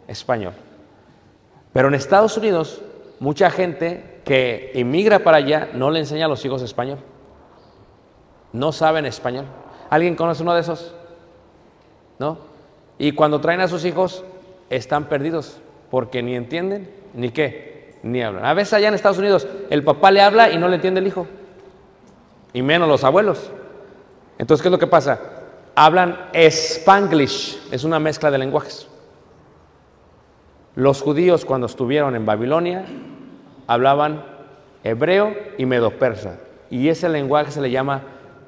Español. 0.09 0.51
Pero 1.71 1.87
en 1.87 1.93
Estados 1.93 2.35
Unidos, 2.35 2.81
mucha 3.21 3.49
gente 3.51 4.19
que 4.25 4.73
inmigra 4.75 5.19
para 5.19 5.37
allá 5.37 5.69
no 5.73 5.91
le 5.91 5.99
enseña 5.99 6.25
a 6.25 6.27
los 6.27 6.43
hijos 6.43 6.61
español. 6.61 6.97
No 8.51 8.73
saben 8.73 9.05
español. 9.05 9.45
¿Alguien 9.89 10.17
conoce 10.17 10.43
uno 10.43 10.55
de 10.55 10.59
esos? 10.59 10.93
¿No? 12.19 12.37
Y 12.97 13.13
cuando 13.13 13.39
traen 13.39 13.61
a 13.61 13.69
sus 13.69 13.85
hijos, 13.85 14.25
están 14.69 15.05
perdidos, 15.05 15.59
porque 15.89 16.21
ni 16.21 16.35
entienden, 16.35 16.89
ni 17.13 17.29
qué, 17.29 17.95
ni 18.03 18.21
hablan. 18.21 18.45
A 18.45 18.53
veces 18.53 18.73
allá 18.73 18.87
en 18.87 18.93
Estados 18.93 19.17
Unidos, 19.17 19.47
el 19.69 19.83
papá 19.83 20.11
le 20.11 20.21
habla 20.21 20.51
y 20.51 20.57
no 20.57 20.67
le 20.67 20.75
entiende 20.75 20.99
el 20.99 21.07
hijo, 21.07 21.27
y 22.53 22.61
menos 22.61 22.87
los 22.87 23.03
abuelos. 23.03 23.51
Entonces, 24.37 24.61
¿qué 24.61 24.69
es 24.69 24.71
lo 24.71 24.79
que 24.79 24.87
pasa? 24.87 25.19
Hablan 25.75 26.29
spanglish, 26.33 27.67
es 27.71 27.83
una 27.83 27.99
mezcla 27.99 28.31
de 28.31 28.37
lenguajes. 28.37 28.87
Los 30.75 31.01
judíos 31.01 31.45
cuando 31.45 31.67
estuvieron 31.67 32.15
en 32.15 32.25
Babilonia 32.25 32.85
hablaban 33.67 34.23
hebreo 34.83 35.35
y 35.57 35.65
medo-persa, 35.65 36.37
y 36.69 36.89
ese 36.89 37.09
lenguaje 37.09 37.51
se 37.51 37.61
le 37.61 37.71
llama 37.71 38.01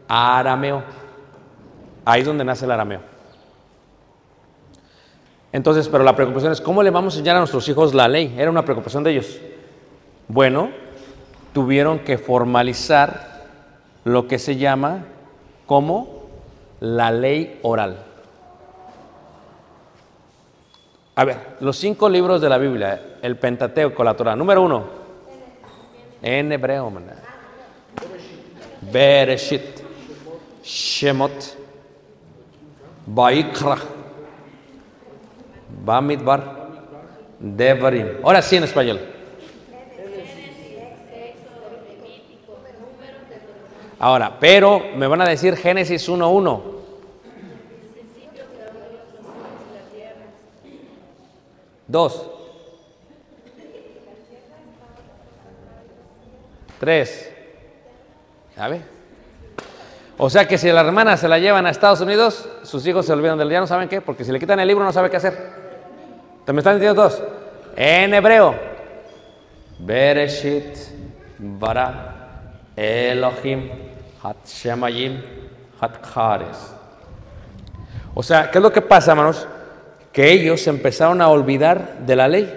arameo. 0.07 0.83
Ahí 2.05 2.21
es 2.21 2.27
donde 2.27 2.43
nace 2.43 2.65
el 2.65 2.71
arameo. 2.71 3.11
Entonces, 5.53 5.89
pero 5.89 6.03
la 6.03 6.15
preocupación 6.15 6.51
es, 6.51 6.62
¿cómo 6.62 6.81
le 6.81 6.89
vamos 6.89 7.13
a 7.13 7.17
enseñar 7.17 7.36
a 7.36 7.39
nuestros 7.39 7.67
hijos 7.67 7.93
la 7.93 8.08
ley? 8.08 8.36
Era 8.38 8.50
una 8.50 8.63
preocupación 8.63 9.03
de 9.03 9.12
ellos. 9.12 9.39
Bueno, 10.27 10.70
tuvieron 11.53 12.00
que 12.00 12.17
formalizar 12.17 13.43
lo 14.05 14.27
que 14.27 14.39
se 14.39 14.55
llama 14.55 15.05
como 15.65 16.24
la 16.79 17.12
ley 17.12 17.60
oral. 17.63 18.05
A 21.15 21.25
ver, 21.25 21.38
los 21.60 21.77
cinco 21.77 22.10
libros 22.10 22.41
de 22.41 22.50
la 22.50 22.58
Biblia, 22.58 23.17
el 23.22 23.38
Pentateuco, 23.38 24.03
la 24.03 24.15
Torah. 24.15 24.36
Número 24.36 24.62
uno, 24.62 24.86
en 26.22 26.51
hebreo. 26.51 26.91
Bereshit, 28.91 29.81
Shemot, 30.63 31.58
Baikra, 33.05 33.77
Bamidbar, 35.83 36.69
Devarim. 37.39 38.07
Ahora 38.23 38.41
sí 38.41 38.55
en 38.55 38.63
español. 38.63 39.00
Ahora, 44.00 44.38
pero 44.39 44.81
me 44.95 45.05
van 45.05 45.21
a 45.21 45.29
decir 45.29 45.55
Génesis 45.55 46.09
1.1. 46.09 46.61
Dos. 51.88 52.32
Tres. 56.79 57.32
Ver. 58.58 58.82
O 60.17 60.29
sea 60.29 60.47
que 60.47 60.58
si 60.58 60.71
la 60.71 60.82
hermana 60.82 61.17
se 61.17 61.27
la 61.27 61.38
llevan 61.38 61.65
a 61.65 61.69
Estados 61.69 62.01
Unidos, 62.01 62.47
sus 62.63 62.86
hijos 62.88 63.06
se 63.06 63.13
olvidan 63.13 63.38
del 63.38 63.49
día, 63.49 63.60
no 63.60 63.67
saben 63.67 63.89
qué, 63.89 64.01
porque 64.01 64.23
si 64.23 64.32
le 64.32 64.39
quitan 64.39 64.60
el 64.60 64.67
libro 64.67 64.84
no 64.84 64.91
sabe 64.91 65.10
qué 65.10 65.17
hacer. 65.17 65.61
¿Te 66.51 66.53
me 66.53 66.59
están 66.59 66.73
entendiendo 66.73 67.01
todos? 67.01 67.23
En 67.77 68.13
hebreo. 68.13 68.53
Bereshit, 69.79 70.75
Bara, 71.39 72.59
Elohim, 72.75 73.69
Hat 74.21 74.35
Shemayim. 74.45 75.21
O 78.13 78.21
sea, 78.21 78.51
¿qué 78.51 78.57
es 78.57 78.61
lo 78.61 78.73
que 78.73 78.81
pasa, 78.81 79.11
hermanos? 79.11 79.47
Que 80.11 80.29
ellos 80.29 80.67
empezaron 80.67 81.21
a 81.21 81.29
olvidar 81.29 81.99
de 82.05 82.17
la 82.17 82.27
ley 82.27 82.53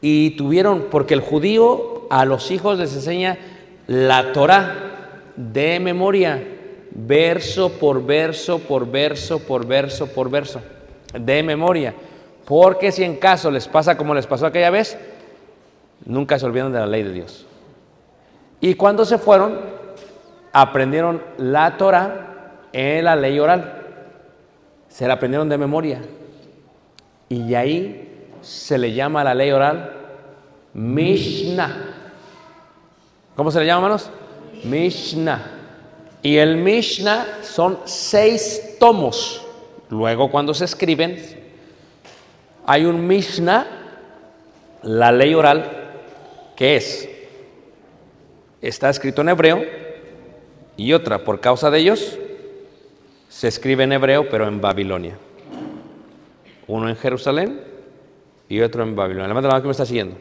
y 0.00 0.30
tuvieron, 0.30 0.86
porque 0.90 1.12
el 1.12 1.20
judío 1.20 2.06
a 2.08 2.24
los 2.24 2.50
hijos 2.50 2.78
les 2.78 2.94
enseña 2.94 3.36
la 3.86 4.32
Torah 4.32 5.20
de 5.36 5.78
memoria, 5.78 6.42
verso 6.90 7.70
por 7.72 8.06
verso, 8.06 8.60
por 8.60 8.90
verso, 8.90 9.40
por 9.40 9.66
verso, 9.66 10.06
por 10.06 10.30
verso, 10.30 10.62
de 11.12 11.42
memoria. 11.42 11.92
Porque 12.44 12.92
si 12.92 13.04
en 13.04 13.16
caso 13.16 13.50
les 13.50 13.68
pasa 13.68 13.96
como 13.96 14.14
les 14.14 14.26
pasó 14.26 14.46
aquella 14.46 14.70
vez, 14.70 14.98
nunca 16.04 16.38
se 16.38 16.46
olvidan 16.46 16.72
de 16.72 16.80
la 16.80 16.86
ley 16.86 17.02
de 17.02 17.12
Dios. 17.12 17.46
Y 18.60 18.74
cuando 18.74 19.04
se 19.04 19.18
fueron, 19.18 19.60
aprendieron 20.52 21.22
la 21.38 21.76
Torah 21.76 22.58
en 22.72 23.04
la 23.04 23.16
ley 23.16 23.38
oral. 23.38 23.82
Se 24.88 25.06
la 25.06 25.14
aprendieron 25.14 25.48
de 25.48 25.58
memoria. 25.58 26.02
Y 27.28 27.54
ahí 27.54 28.28
se 28.42 28.78
le 28.78 28.92
llama 28.92 29.24
la 29.24 29.34
ley 29.34 29.50
oral 29.50 29.92
Mishnah. 30.74 31.94
¿Cómo 33.36 33.50
se 33.50 33.60
le 33.60 33.66
llama, 33.66 33.86
hermanos? 33.86 34.10
Mishnah. 34.64 35.50
Y 36.22 36.36
el 36.36 36.56
Mishnah 36.56 37.26
son 37.42 37.80
seis 37.84 38.76
tomos. 38.78 39.44
Luego, 39.90 40.30
cuando 40.30 40.54
se 40.54 40.64
escriben, 40.64 41.43
hay 42.66 42.84
un 42.84 43.06
Mishnah, 43.06 43.66
la 44.82 45.12
ley 45.12 45.34
oral, 45.34 45.70
que 46.56 46.76
es, 46.76 47.08
está 48.62 48.90
escrito 48.90 49.22
en 49.22 49.28
hebreo, 49.28 49.64
y 50.76 50.92
otra, 50.92 51.24
por 51.24 51.40
causa 51.40 51.70
de 51.70 51.78
ellos, 51.78 52.18
se 53.28 53.48
escribe 53.48 53.84
en 53.84 53.92
hebreo, 53.92 54.28
pero 54.28 54.48
en 54.48 54.60
Babilonia. 54.60 55.16
Uno 56.66 56.88
en 56.88 56.96
Jerusalén 56.96 57.60
y 58.48 58.60
otro 58.60 58.82
en 58.82 58.96
Babilonia. 58.96 59.28
Levanta 59.28 59.48
la 59.48 59.54
mano 59.54 59.62
que 59.62 59.68
me 59.68 59.72
está 59.72 59.86
siguiendo. 59.86 60.16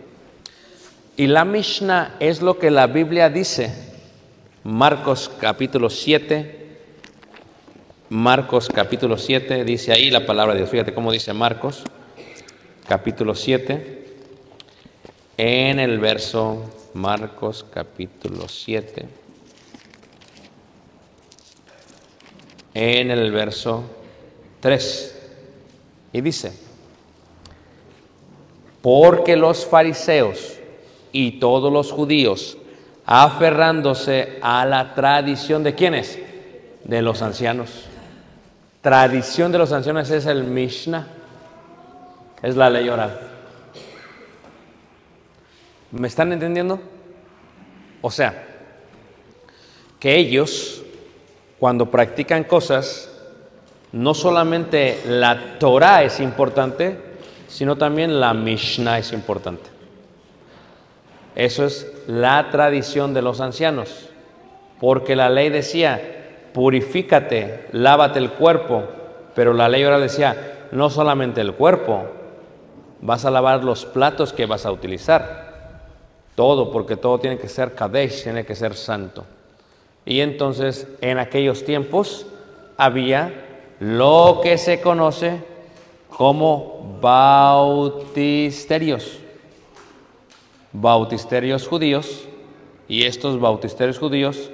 Y 1.15 1.27
la 1.27 1.45
Mishnah 1.45 2.15
es 2.19 2.41
lo 2.41 2.59
que 2.59 2.69
la 2.69 2.87
Biblia 2.87 3.29
dice. 3.29 3.71
Marcos 4.63 5.31
capítulo 5.39 5.89
7. 5.89 6.59
Marcos 8.09 8.69
capítulo 8.73 9.17
7 9.17 9.63
dice 9.63 9.91
ahí 9.91 10.11
la 10.11 10.25
palabra 10.25 10.53
de 10.53 10.59
Dios. 10.59 10.69
Fíjate 10.69 10.93
cómo 10.93 11.11
dice 11.11 11.33
Marcos 11.33 11.83
capítulo 12.87 13.35
7. 13.35 14.03
En 15.37 15.79
el 15.79 15.99
verso 15.99 16.89
Marcos 16.93 17.65
capítulo 17.73 18.47
7. 18.47 19.07
En 22.73 23.11
el 23.11 23.31
verso 23.31 23.83
3. 24.59 25.19
Y 26.13 26.21
dice, 26.21 26.53
porque 28.81 29.35
los 29.35 29.65
fariseos 29.65 30.57
y 31.11 31.39
todos 31.39 31.71
los 31.71 31.91
judíos, 31.91 32.57
aferrándose 33.05 34.39
a 34.41 34.65
la 34.65 34.93
tradición 34.93 35.63
de 35.63 35.73
quiénes? 35.73 36.19
De 36.83 37.01
los 37.01 37.21
ancianos. 37.21 37.85
Tradición 38.81 39.51
de 39.51 39.57
los 39.59 39.71
ancianos 39.71 40.09
es 40.09 40.25
el 40.25 40.43
Mishnah, 40.43 41.07
es 42.43 42.57
la 42.57 42.69
ley 42.69 42.89
oral. 42.89 43.19
¿Me 45.91 46.07
están 46.07 46.33
entendiendo? 46.33 46.79
O 48.01 48.11
sea, 48.11 48.47
que 49.97 50.17
ellos, 50.17 50.83
cuando 51.57 51.89
practican 51.89 52.43
cosas, 52.43 53.09
no 53.93 54.13
solamente 54.13 55.01
la 55.07 55.57
Torah 55.57 56.03
es 56.03 56.19
importante, 56.19 56.97
sino 57.47 57.77
también 57.77 58.19
la 58.19 58.33
Mishnah 58.33 58.99
es 58.99 59.13
importante. 59.13 59.69
Eso 61.35 61.65
es 61.65 61.89
la 62.07 62.49
tradición 62.51 63.13
de 63.13 63.21
los 63.21 63.39
ancianos, 63.39 64.09
porque 64.81 65.15
la 65.15 65.29
ley 65.29 65.49
decía, 65.49 66.49
purifícate, 66.53 67.67
lávate 67.71 68.19
el 68.19 68.31
cuerpo, 68.31 68.83
pero 69.33 69.53
la 69.53 69.69
ley 69.69 69.83
ahora 69.83 69.99
decía, 69.99 70.67
no 70.71 70.89
solamente 70.89 71.39
el 71.39 71.53
cuerpo, 71.53 72.22
vas 73.03 73.25
a 73.25 73.31
lavar 73.31 73.65
los 73.65 73.85
platos 73.85 74.31
que 74.31 74.45
vas 74.45 74.65
a 74.65 74.71
utilizar, 74.71 75.81
todo, 76.35 76.71
porque 76.71 76.95
todo 76.95 77.19
tiene 77.19 77.37
que 77.37 77.49
ser 77.49 77.75
Kadesh, 77.75 78.23
tiene 78.23 78.45
que 78.45 78.55
ser 78.55 78.75
santo. 78.75 79.25
Y 80.05 80.21
entonces 80.21 80.87
en 81.01 81.19
aquellos 81.19 81.65
tiempos 81.65 82.25
había 82.77 83.33
lo 83.81 84.39
que 84.41 84.57
se 84.57 84.79
conoce 84.79 85.43
como 86.09 86.97
bautisterios. 87.01 89.19
Bautisterios 90.71 91.67
judíos. 91.67 92.25
Y 92.87 93.03
estos 93.03 93.37
bautisterios 93.39 93.99
judíos, 93.99 94.49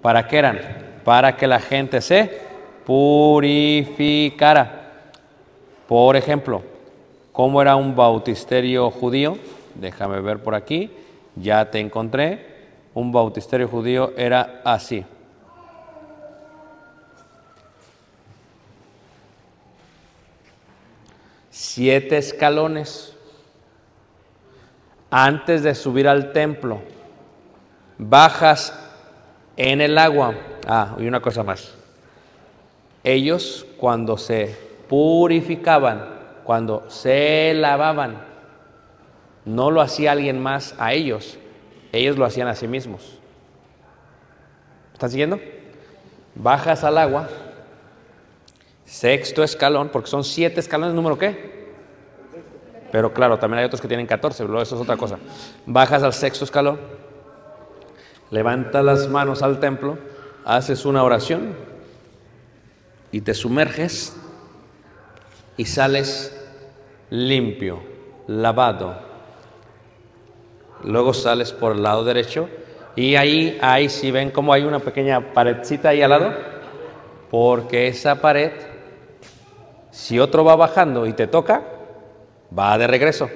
¿para 0.00 0.26
qué 0.26 0.38
eran? 0.38 0.60
Para 1.04 1.36
que 1.36 1.46
la 1.46 1.60
gente 1.60 2.00
se 2.00 2.40
purificara. 2.86 4.78
Por 5.86 6.16
ejemplo, 6.16 6.62
¿cómo 7.32 7.62
era 7.62 7.76
un 7.76 7.96
bautisterio 7.96 8.90
judío? 8.90 9.38
Déjame 9.74 10.20
ver 10.20 10.42
por 10.42 10.54
aquí. 10.54 10.90
Ya 11.36 11.70
te 11.70 11.78
encontré. 11.78 12.50
Un 12.94 13.12
bautisterio 13.12 13.68
judío 13.68 14.12
era 14.16 14.60
así. 14.64 15.04
Siete 21.50 22.18
escalones 22.18 23.16
antes 25.10 25.62
de 25.62 25.74
subir 25.74 26.08
al 26.08 26.32
templo. 26.32 26.80
Bajas 27.98 28.72
en 29.56 29.80
el 29.80 29.98
agua. 29.98 30.34
Ah, 30.66 30.96
y 30.98 31.06
una 31.06 31.20
cosa 31.20 31.42
más. 31.42 31.74
Ellos 33.02 33.66
cuando 33.76 34.16
se 34.16 34.56
purificaban, 34.88 36.19
cuando 36.50 36.90
se 36.90 37.54
lavaban, 37.54 38.24
no 39.44 39.70
lo 39.70 39.80
hacía 39.80 40.10
alguien 40.10 40.42
más 40.42 40.74
a 40.80 40.92
ellos, 40.92 41.38
ellos 41.92 42.18
lo 42.18 42.24
hacían 42.24 42.48
a 42.48 42.56
sí 42.56 42.66
mismos. 42.66 43.20
¿Están 44.92 45.10
siguiendo? 45.10 45.38
Bajas 46.34 46.82
al 46.82 46.98
agua, 46.98 47.28
sexto 48.84 49.44
escalón, 49.44 49.90
porque 49.90 50.10
son 50.10 50.24
siete 50.24 50.58
escalones, 50.58 50.92
¿número 50.92 51.16
qué? 51.16 51.70
Pero 52.90 53.14
claro, 53.14 53.38
también 53.38 53.60
hay 53.60 53.66
otros 53.66 53.80
que 53.80 53.86
tienen 53.86 54.08
14, 54.08 54.44
pero 54.44 54.60
eso 54.60 54.74
es 54.74 54.82
otra 54.82 54.96
cosa. 54.96 55.20
Bajas 55.66 56.02
al 56.02 56.12
sexto 56.12 56.44
escalón, 56.44 56.80
levantas 58.32 58.84
las 58.84 59.06
manos 59.06 59.42
al 59.42 59.60
templo, 59.60 59.98
haces 60.44 60.84
una 60.84 61.04
oración 61.04 61.54
y 63.12 63.20
te 63.20 63.34
sumerges 63.34 64.16
y 65.56 65.66
sales 65.66 66.38
limpio, 67.10 67.82
lavado. 68.26 68.96
Luego 70.84 71.12
sales 71.12 71.52
por 71.52 71.72
el 71.72 71.82
lado 71.82 72.04
derecho 72.04 72.48
y 72.96 73.16
ahí, 73.16 73.58
ahí 73.60 73.88
si 73.88 74.10
ven 74.10 74.30
como 74.30 74.52
hay 74.52 74.64
una 74.64 74.78
pequeña 74.78 75.32
paredcita 75.32 75.90
ahí 75.90 76.02
al 76.02 76.10
lado, 76.10 76.34
porque 77.30 77.88
esa 77.88 78.20
pared, 78.20 78.52
si 79.90 80.18
otro 80.18 80.44
va 80.44 80.56
bajando 80.56 81.06
y 81.06 81.12
te 81.12 81.26
toca, 81.26 81.62
va 82.56 82.78
de 82.78 82.86
regreso. 82.86 83.28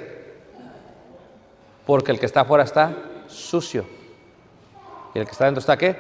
Porque 1.87 2.13
el 2.13 2.19
que 2.19 2.27
está 2.27 2.41
afuera 2.41 2.65
está 2.65 2.97
sucio. 3.27 3.85
Y 5.15 5.19
el 5.19 5.27
que 5.27 5.33
está 5.33 5.45
dentro 5.45 5.61
está 5.61 5.77
qué? 5.77 5.97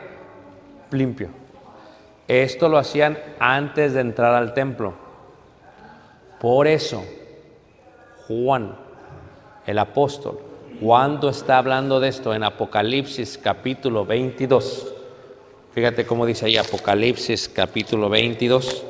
Limpio. 0.91 1.29
Esto 2.27 2.69
lo 2.69 2.79
hacían 2.79 3.19
antes 3.39 3.93
de 3.93 4.01
entrar 4.01 4.35
al 4.35 4.55
templo. 4.55 4.95
Por 6.41 6.67
eso, 6.67 7.05
Juan, 8.27 8.75
el 9.67 9.79
apóstol, 9.79 10.39
cuando 10.81 11.29
está 11.29 11.59
hablando 11.59 12.01
de 12.01 12.09
esto 12.09 12.33
en 12.33 12.43
Apocalipsis 12.43 13.37
capítulo 13.37 14.07
22, 14.07 14.95
fíjate 15.73 16.07
cómo 16.07 16.25
dice 16.25 16.47
ahí 16.47 16.57
Apocalipsis 16.57 17.51
capítulo 17.51 18.09
22, 18.09 18.83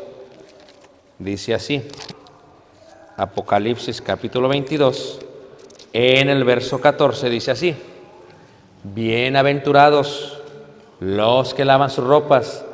dice 1.18 1.54
así, 1.54 1.82
Apocalipsis 3.16 4.00
capítulo 4.00 4.48
22, 4.48 5.18
en 5.92 6.28
el 6.28 6.44
verso 6.44 6.80
14 6.80 7.28
dice 7.28 7.50
así, 7.50 7.74
bienaventurados 8.84 10.40
los 11.00 11.54
que 11.54 11.64
lavan 11.64 11.90
sus 11.90 12.04
ropas 12.04 12.64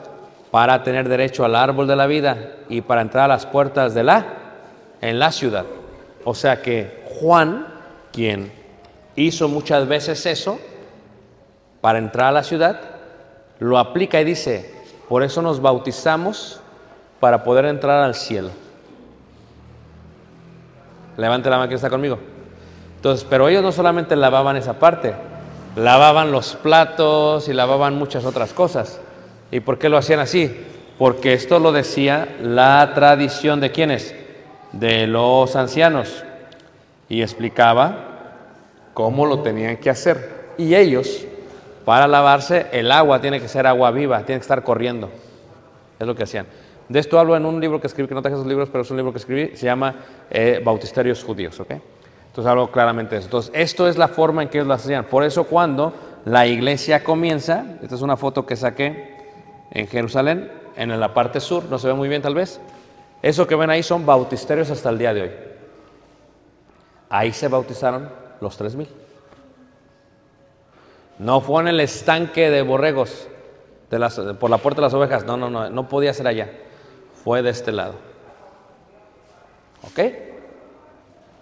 para 0.50 0.82
tener 0.82 1.08
derecho 1.08 1.44
al 1.44 1.56
árbol 1.56 1.86
de 1.86 1.96
la 1.96 2.06
vida 2.06 2.56
y 2.68 2.82
para 2.82 3.00
entrar 3.00 3.24
a 3.24 3.34
las 3.34 3.46
puertas 3.46 3.94
de 3.94 4.04
la 4.04 4.26
en 5.00 5.18
la 5.18 5.32
ciudad. 5.32 5.64
O 6.24 6.34
sea 6.34 6.62
que 6.62 7.02
Juan, 7.20 7.66
quien 8.12 8.52
hizo 9.16 9.48
muchas 9.48 9.86
veces 9.88 10.24
eso 10.26 10.58
para 11.80 11.98
entrar 11.98 12.28
a 12.28 12.32
la 12.32 12.42
ciudad, 12.42 12.80
lo 13.58 13.78
aplica 13.78 14.20
y 14.20 14.24
dice, 14.24 14.74
por 15.08 15.22
eso 15.22 15.42
nos 15.42 15.60
bautizamos 15.60 16.60
para 17.20 17.44
poder 17.44 17.66
entrar 17.66 18.02
al 18.02 18.14
cielo. 18.14 18.50
Levante 21.16 21.50
la 21.50 21.58
mano 21.58 21.68
que 21.68 21.74
está 21.74 21.90
conmigo. 21.90 22.18
Entonces, 22.96 23.26
pero 23.28 23.48
ellos 23.48 23.62
no 23.62 23.72
solamente 23.72 24.16
lavaban 24.16 24.56
esa 24.56 24.78
parte, 24.78 25.14
lavaban 25.76 26.32
los 26.32 26.54
platos 26.56 27.48
y 27.48 27.52
lavaban 27.52 27.94
muchas 27.94 28.24
otras 28.24 28.52
cosas. 28.52 29.00
¿Y 29.50 29.60
por 29.60 29.78
qué 29.78 29.88
lo 29.88 29.96
hacían 29.96 30.20
así? 30.20 30.54
Porque 30.98 31.32
esto 31.32 31.58
lo 31.58 31.72
decía 31.72 32.36
la 32.42 32.92
tradición 32.94 33.60
de 33.60 33.72
quienes? 33.72 34.14
De 34.72 35.06
los 35.06 35.56
ancianos. 35.56 36.24
Y 37.08 37.22
explicaba 37.22 38.10
cómo 38.94 39.26
lo 39.26 39.40
tenían 39.40 39.76
que 39.78 39.90
hacer. 39.90 40.54
Y 40.58 40.74
ellos, 40.74 41.26
para 41.84 42.06
lavarse, 42.06 42.66
el 42.72 42.92
agua 42.92 43.20
tiene 43.20 43.40
que 43.40 43.48
ser 43.48 43.66
agua 43.66 43.90
viva, 43.90 44.24
tiene 44.24 44.38
que 44.38 44.44
estar 44.44 44.62
corriendo. 44.62 45.10
Es 45.98 46.06
lo 46.06 46.14
que 46.14 46.24
hacían. 46.24 46.46
De 46.88 46.98
esto 46.98 47.18
hablo 47.18 47.36
en 47.36 47.46
un 47.46 47.60
libro 47.60 47.80
que 47.80 47.86
escribí, 47.86 48.08
que 48.08 48.14
no 48.14 48.22
traje 48.22 48.34
esos 48.34 48.46
libros, 48.46 48.68
pero 48.70 48.82
es 48.82 48.90
un 48.90 48.96
libro 48.96 49.12
que 49.12 49.18
escribí, 49.18 49.56
se 49.56 49.66
llama 49.66 49.94
eh, 50.28 50.60
Bautisterios 50.64 51.22
Judíos, 51.22 51.58
¿ok? 51.60 51.70
Entonces 51.70 52.50
hablo 52.50 52.70
claramente 52.70 53.14
de 53.14 53.20
eso. 53.20 53.26
Entonces, 53.26 53.52
esto 53.54 53.88
es 53.88 53.96
la 53.96 54.08
forma 54.08 54.42
en 54.42 54.48
que 54.48 54.58
ellos 54.58 54.66
lo 54.66 54.74
hacían. 54.74 55.04
Por 55.04 55.24
eso 55.24 55.44
cuando 55.44 55.92
la 56.24 56.46
iglesia 56.46 57.02
comienza, 57.04 57.64
esta 57.82 57.94
es 57.94 58.02
una 58.02 58.16
foto 58.16 58.44
que 58.44 58.56
saqué 58.56 59.16
en 59.70 59.86
Jerusalén, 59.86 60.50
en 60.76 60.98
la 60.98 61.14
parte 61.14 61.40
sur, 61.40 61.64
no 61.70 61.78
se 61.78 61.86
ve 61.86 61.94
muy 61.94 62.08
bien 62.08 62.22
tal 62.22 62.34
vez, 62.34 62.60
eso 63.22 63.46
que 63.46 63.54
ven 63.54 63.70
ahí 63.70 63.82
son 63.82 64.06
bautisterios 64.06 64.70
hasta 64.70 64.90
el 64.90 64.98
día 64.98 65.14
de 65.14 65.22
hoy. 65.22 65.30
Ahí 67.08 67.32
se 67.32 67.48
bautizaron 67.48 68.10
los 68.40 68.56
3000. 68.56 68.88
No 71.18 71.40
fue 71.40 71.62
en 71.62 71.68
el 71.68 71.80
estanque 71.80 72.50
de 72.50 72.62
borregos 72.62 73.28
por 74.38 74.50
la 74.50 74.58
puerta 74.58 74.80
de 74.80 74.86
las 74.86 74.94
ovejas, 74.94 75.24
no, 75.24 75.36
no, 75.36 75.50
no, 75.50 75.68
no 75.68 75.88
podía 75.88 76.14
ser 76.14 76.28
allá 76.28 76.48
fue 77.24 77.42
de 77.42 77.50
este 77.50 77.72
lado. 77.72 77.94
¿Ok? 79.82 80.00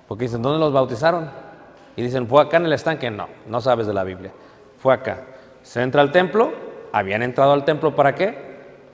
Porque 0.07 0.25
dicen, 0.25 0.43
¿dónde 0.43 0.59
los 0.59 0.73
bautizaron? 0.73 1.31
Y 1.97 2.03
dicen, 2.03 2.27
¿fue 2.27 2.43
acá 2.43 2.57
en 2.57 2.67
el 2.67 2.73
estanque? 2.73 3.11
No, 3.11 3.29
no 3.47 3.61
sabes 3.61 3.87
de 3.87 3.95
la 3.95 4.05
Biblia. 4.05 4.33
Fue 4.79 4.95
acá. 4.95 5.25
Se 5.63 5.83
entra 5.83 6.03
al 6.03 6.13
templo, 6.13 6.53
habían 6.93 7.23
entrado 7.23 7.53
al 7.53 7.65
templo 7.65 7.95
para 7.95 8.15
qué? 8.15 8.47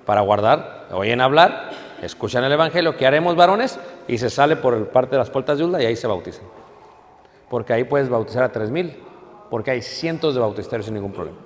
Para 0.05 0.23
guardar, 0.23 0.89
oyen 0.93 1.21
hablar, 1.21 1.71
escuchan 2.05 2.45
el 2.45 2.53
Evangelio, 2.53 2.97
¿qué 2.97 3.07
haremos 3.07 3.37
varones? 3.37 3.79
Y 4.09 4.19
se 4.19 4.31
sale 4.31 4.57
por 4.57 4.89
parte 4.89 5.13
de 5.13 5.19
las 5.19 5.31
puertas 5.31 5.59
de 5.59 5.65
Ulda 5.65 5.83
y 5.83 5.87
ahí 5.87 5.97
se 5.97 6.07
bautizan. 6.07 6.45
Porque 7.49 7.73
ahí 7.73 7.85
puedes 7.85 8.09
bautizar 8.09 8.43
a 8.43 8.53
tres 8.53 8.71
mil, 8.71 8.97
porque 9.51 9.71
hay 9.71 9.83
cientos 9.83 10.35
de 10.35 10.41
bautisterios 10.41 10.87
sin 10.87 10.95
ningún 10.95 11.13
problema. 11.13 11.39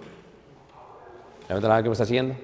¿Levanta 1.49 1.69
la 1.69 1.75
mano 1.75 1.83
que 1.83 1.89
me 1.89 1.93
está 1.93 2.07
siguiendo? 2.07 2.35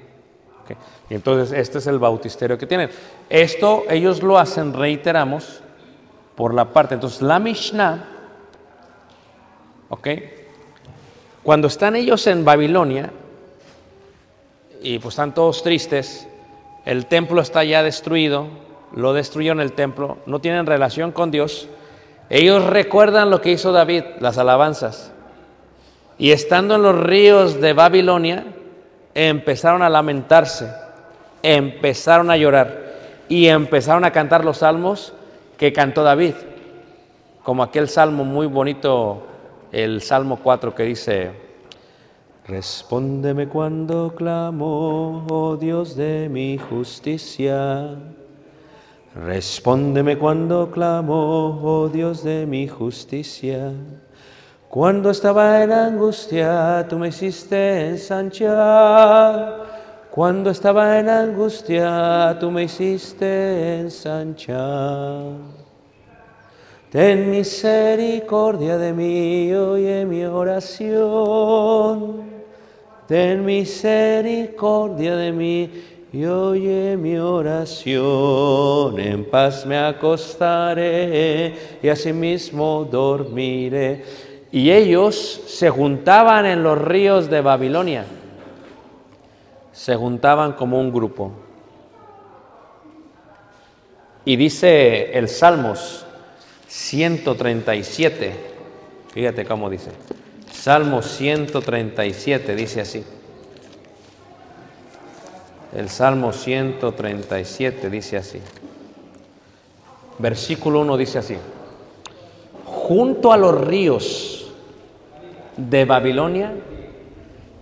Y 1.11 1.15
entonces 1.15 1.59
este 1.59 1.79
es 1.79 1.87
el 1.87 1.99
bautisterio 1.99 2.57
que 2.57 2.67
tienen. 2.67 2.91
Esto 3.29 3.85
ellos 3.89 4.23
lo 4.23 4.39
hacen, 4.39 4.73
reiteramos, 4.73 5.63
por 6.35 6.55
la 6.55 6.73
parte. 6.73 6.95
Entonces 6.95 7.23
la 7.23 7.39
Mishnah, 7.39 8.09
¿ok? 9.89 10.09
Cuando 11.43 11.69
están 11.69 11.97
ellos 11.97 12.27
en 12.27 12.45
Babilonia, 12.45 13.13
y 14.81 14.99
pues 14.99 15.15
están 15.15 15.35
todos 15.35 15.63
tristes, 15.63 16.27
el 16.85 17.07
templo 17.07 17.41
está 17.41 17.65
ya 17.65 17.83
destruido, 17.83 18.49
lo 18.95 19.13
destruyeron 19.13 19.61
el 19.61 19.73
templo, 19.73 20.19
no 20.27 20.41
tienen 20.41 20.67
relación 20.67 21.13
con 21.13 21.31
Dios, 21.31 21.69
ellos 22.31 22.65
recuerdan 22.65 23.31
lo 23.31 23.41
que 23.41 23.53
hizo 23.53 23.73
David, 23.73 24.05
las 24.21 24.39
alabanzas. 24.39 25.13
Y 26.19 26.31
estando 26.31 26.77
en 26.77 26.83
los 26.83 26.99
ríos 26.99 27.61
de 27.61 27.73
Babilonia, 27.73 28.45
empezaron 29.15 29.83
a 29.83 29.91
lamentarse, 29.91 30.73
empezaron 31.43 32.31
a 32.31 32.37
llorar 32.37 32.85
y 33.29 33.47
empezaron 33.49 34.05
a 34.05 34.13
cantar 34.13 34.45
los 34.45 34.59
salmos 34.59 35.13
que 35.57 35.73
cantó 35.73 36.03
David, 36.03 36.35
como 37.43 37.63
aquel 37.63 37.89
salmo 37.89 38.25
muy 38.25 38.47
bonito, 38.47 39.27
el 39.71 40.03
Salmo 40.03 40.39
4 40.43 40.75
que 40.75 40.83
dice, 40.85 41.33
Respóndeme 42.47 43.49
cuando 43.49 44.15
clamo, 44.15 45.25
oh 45.31 45.57
Dios 45.57 45.97
de 45.97 46.29
mi 46.29 46.59
justicia. 46.59 47.97
Respóndeme 49.15 50.19
cuando 50.19 50.71
clamo, 50.71 51.59
oh 51.63 51.89
Dios 51.89 52.23
de 52.23 52.45
mi 52.45 52.69
justicia. 52.69 53.73
Cuando 54.69 55.09
estaba 55.09 55.63
en 55.63 55.73
angustia, 55.73 56.85
tú 56.87 56.99
me 56.99 57.09
hiciste 57.09 57.89
ensanchar. 57.89 59.65
Cuando 60.11 60.51
estaba 60.51 60.99
en 60.99 61.09
angustia, 61.09 62.37
tú 62.39 62.51
me 62.51 62.65
hiciste 62.65 63.81
ensanchar. 63.81 65.33
Ten 66.91 67.31
misericordia 67.31 68.77
de 68.77 68.93
mí, 68.93 69.51
oye 69.55 70.05
mi 70.05 70.27
oración. 70.27 72.34
Ten 73.07 73.45
misericordia 73.45 75.17
de 75.17 75.33
mí 75.33 75.71
y 76.13 76.25
oye 76.25 76.97
mi 76.97 77.17
oración. 77.17 78.99
En 78.99 79.29
paz 79.29 79.67
me 79.67 79.77
acostaré 79.77 81.79
y 81.83 81.89
asimismo 81.89 82.89
dormiré. 82.91 84.05
Y 84.53 84.71
ellos 84.71 85.43
se 85.47 85.69
juntaban 85.69 86.47
en 86.47 86.63
los 86.63 86.79
ríos 86.79 87.29
de 87.29 87.41
Babilonia. 87.41 88.07
Se 89.73 89.97
juntaban 89.97 90.53
como 90.53 90.79
un 90.79 90.93
grupo. 90.93 91.33
Y 94.25 94.37
dice 94.37 95.19
el 95.19 95.29
Salmos 95.29 96.07
137, 96.69 98.33
fíjate 99.13 99.45
cómo 99.45 99.69
dice. 99.69 99.91
Salmos 100.55 101.07
137 101.07 102.55
dice 102.55 102.81
así. 102.81 103.05
El 105.77 105.91
Salmo 105.91 106.33
137 106.33 107.91
dice 107.91 108.17
así. 108.17 108.41
Versículo 110.19 110.81
1 110.81 110.97
dice 110.97 111.19
así. 111.19 111.37
Junto 112.65 113.33
a 113.33 113.37
los 113.37 113.61
ríos 113.61 114.53
de 115.57 115.85
Babilonia, 115.85 116.55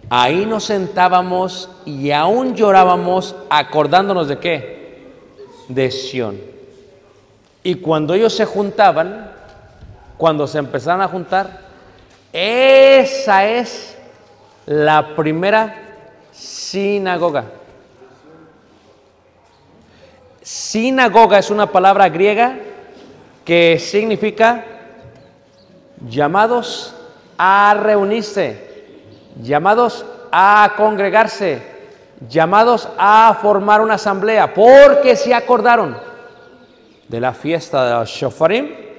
ahí 0.09 0.46
nos 0.46 0.64
sentábamos 0.64 1.70
y 1.85 2.12
aún 2.12 2.55
llorábamos 2.55 3.35
acordándonos 3.50 4.28
de 4.28 4.38
qué? 4.38 5.09
De 5.68 5.90
Sión. 5.90 6.38
Y 7.64 7.76
cuando 7.76 8.14
ellos 8.14 8.35
se 8.35 8.44
juntaban, 8.44 9.33
cuando 10.18 10.46
se 10.46 10.59
empezaron 10.59 11.00
a 11.00 11.09
juntar, 11.09 11.72
esa 12.33 13.47
es 13.47 13.97
la 14.66 15.14
primera 15.14 15.75
sinagoga. 16.33 17.45
Sinagoga 20.40 21.38
es 21.38 21.51
una 21.51 21.66
palabra 21.66 22.09
griega 22.09 22.59
que 23.45 23.79
significa 23.79 24.64
llamados 26.09 26.95
a 27.38 27.77
reunirse, 27.79 28.85
llamados 29.40 30.05
a 30.33 30.73
congregarse, 30.77 31.62
llamados 32.29 32.88
a 32.97 33.37
formar 33.40 33.81
una 33.81 33.95
asamblea, 33.95 34.53
porque 34.55 35.16
se 35.16 35.35
acordaron 35.35 35.97
de 37.09 37.21
la 37.21 37.35
fiesta 37.35 38.01
de 38.01 38.07
Shofarim, 38.07 38.91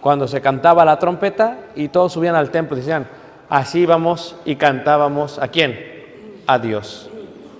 cuando 0.00 0.28
se 0.28 0.40
cantaba 0.40 0.84
la 0.84 0.98
trompeta 0.98 1.58
y 1.74 1.88
todos 1.88 2.12
subían 2.12 2.34
al 2.34 2.50
templo 2.50 2.76
y 2.76 2.80
decían, 2.80 3.06
así 3.48 3.86
vamos 3.86 4.36
y 4.44 4.56
cantábamos 4.56 5.38
a 5.38 5.48
quién? 5.48 5.78
A 6.46 6.58
Dios. 6.58 7.10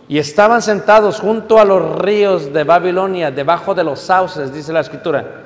Y 0.09 0.19
estaban 0.19 0.63
sentados 0.63 1.21
junto 1.21 1.59
a 1.59 1.65
los 1.65 1.99
ríos 1.99 2.53
de 2.53 2.65
Babilonia, 2.65 3.31
debajo 3.31 3.75
de 3.75 3.85
los 3.85 4.01
sauces, 4.01 4.53
dice 4.55 4.73
la 4.73 4.81
escritura. 4.81 5.43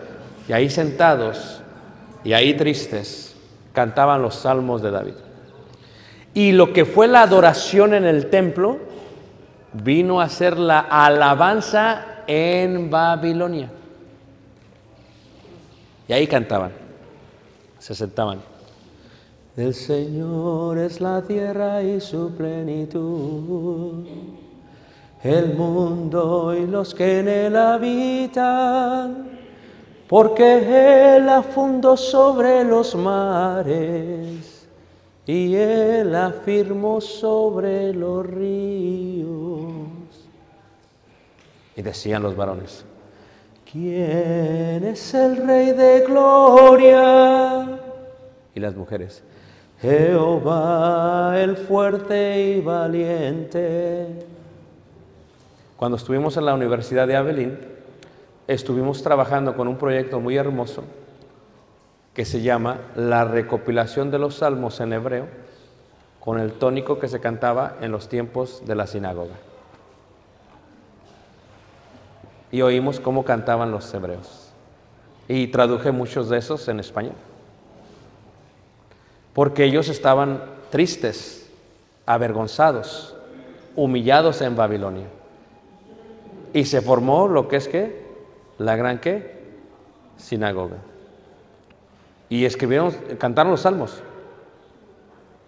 Y 0.48 0.52
ahí 0.52 0.70
sentados 0.70 1.60
y 2.24 2.32
ahí 2.32 2.54
tristes, 2.54 3.34
cantaban 3.72 4.22
los 4.22 4.36
salmos 4.36 4.82
de 4.82 4.90
David. 4.90 5.14
Y 6.34 6.52
lo 6.52 6.72
que 6.72 6.84
fue 6.84 7.08
la 7.08 7.22
adoración 7.22 7.94
en 7.94 8.04
el 8.04 8.30
templo 8.30 8.78
vino 9.72 10.20
a 10.20 10.28
ser 10.28 10.58
la 10.58 10.80
alabanza 10.80 12.22
en 12.26 12.90
Babilonia. 12.90 13.70
Y 16.08 16.12
ahí 16.12 16.26
cantaban, 16.26 16.72
se 17.82 17.96
sentaban. 17.96 18.40
Del 19.56 19.74
Señor 19.74 20.78
es 20.78 21.00
la 21.00 21.20
tierra 21.20 21.82
y 21.82 22.00
su 22.00 22.30
plenitud, 22.30 24.06
el 25.24 25.54
mundo 25.54 26.54
y 26.54 26.64
los 26.64 26.94
que 26.94 27.18
en 27.18 27.28
él 27.28 27.56
habitan, 27.56 29.30
porque 30.06 31.16
Él 31.16 31.26
la 31.26 31.42
fundó 31.42 31.96
sobre 31.96 32.62
los 32.64 32.94
mares 32.94 34.68
y 35.26 35.54
Él 35.56 36.12
la 36.12 36.30
firmó 36.30 37.00
sobre 37.00 37.92
los 37.92 38.24
ríos. 38.24 39.72
Y 41.74 41.82
decían 41.82 42.22
los 42.22 42.36
varones, 42.36 42.84
¿quién 43.72 44.84
es 44.84 45.14
el 45.14 45.46
Rey 45.46 45.72
de 45.72 46.04
Gloria? 46.06 47.80
Y 48.54 48.60
las 48.60 48.76
mujeres, 48.76 49.22
Jehová 49.80 51.40
el 51.40 51.56
fuerte 51.56 52.42
y 52.42 52.60
valiente. 52.60 54.26
Cuando 55.76 55.96
estuvimos 55.96 56.36
en 56.36 56.44
la 56.44 56.54
Universidad 56.54 57.08
de 57.08 57.16
Abelín, 57.16 57.58
estuvimos 58.46 59.02
trabajando 59.02 59.56
con 59.56 59.66
un 59.66 59.78
proyecto 59.78 60.20
muy 60.20 60.36
hermoso 60.36 60.84
que 62.12 62.26
se 62.26 62.42
llama 62.42 62.78
La 62.94 63.24
recopilación 63.24 64.10
de 64.10 64.18
los 64.18 64.36
salmos 64.36 64.80
en 64.80 64.92
hebreo 64.92 65.26
con 66.20 66.38
el 66.38 66.52
tónico 66.52 67.00
que 67.00 67.08
se 67.08 67.20
cantaba 67.20 67.78
en 67.80 67.90
los 67.90 68.08
tiempos 68.08 68.62
de 68.66 68.74
la 68.76 68.86
sinagoga. 68.86 69.51
Y 72.52 72.62
oímos 72.62 73.00
cómo 73.00 73.24
cantaban 73.24 73.72
los 73.72 73.92
hebreos. 73.92 74.52
Y 75.26 75.48
traduje 75.48 75.90
muchos 75.90 76.28
de 76.28 76.38
esos 76.38 76.68
en 76.68 76.78
español 76.78 77.14
porque 79.32 79.64
ellos 79.64 79.88
estaban 79.88 80.42
tristes, 80.70 81.48
avergonzados, 82.06 83.14
humillados 83.76 84.40
en 84.42 84.56
Babilonia. 84.56 85.06
Y 86.52 86.64
se 86.66 86.82
formó 86.82 87.28
lo 87.28 87.48
que 87.48 87.56
es 87.56 87.68
que 87.68 88.02
la 88.58 88.76
gran 88.76 88.98
qué 88.98 89.40
sinagoga. 90.16 90.76
Y 92.28 92.44
escribieron, 92.44 92.92
cantaron 93.18 93.52
los 93.52 93.62
salmos. 93.62 94.02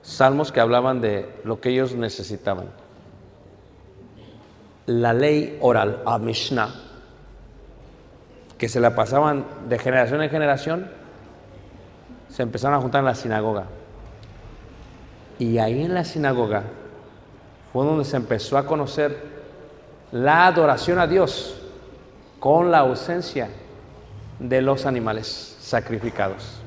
Salmos 0.02 0.52
que 0.52 0.60
hablaban 0.60 1.00
de 1.00 1.28
lo 1.44 1.60
que 1.60 1.70
ellos 1.70 1.94
necesitaban. 1.94 2.66
La 4.86 5.14
ley 5.14 5.58
oral, 5.60 6.02
a 6.04 6.18
Mishnah, 6.18 6.74
que 8.58 8.68
se 8.68 8.80
la 8.80 8.94
pasaban 8.94 9.44
de 9.68 9.78
generación 9.78 10.22
en 10.22 10.30
generación, 10.30 10.90
se 12.28 12.42
empezaron 12.42 12.76
a 12.76 12.80
juntar 12.80 13.00
en 13.00 13.06
la 13.06 13.14
sinagoga. 13.14 13.64
Y 15.38 15.58
ahí 15.58 15.82
en 15.82 15.94
la 15.94 16.04
sinagoga 16.04 16.62
fue 17.72 17.84
donde 17.84 18.04
se 18.04 18.16
empezó 18.16 18.56
a 18.56 18.66
conocer 18.66 19.16
la 20.12 20.46
adoración 20.46 20.98
a 20.98 21.06
Dios 21.06 21.60
con 22.38 22.70
la 22.70 22.80
ausencia 22.80 23.48
de 24.38 24.62
los 24.62 24.86
animales 24.86 25.56
sacrificados 25.60 26.60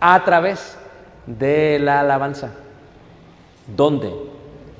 a 0.00 0.22
través 0.24 0.76
de 1.26 1.78
la 1.78 2.00
alabanza, 2.00 2.50
donde 3.76 4.12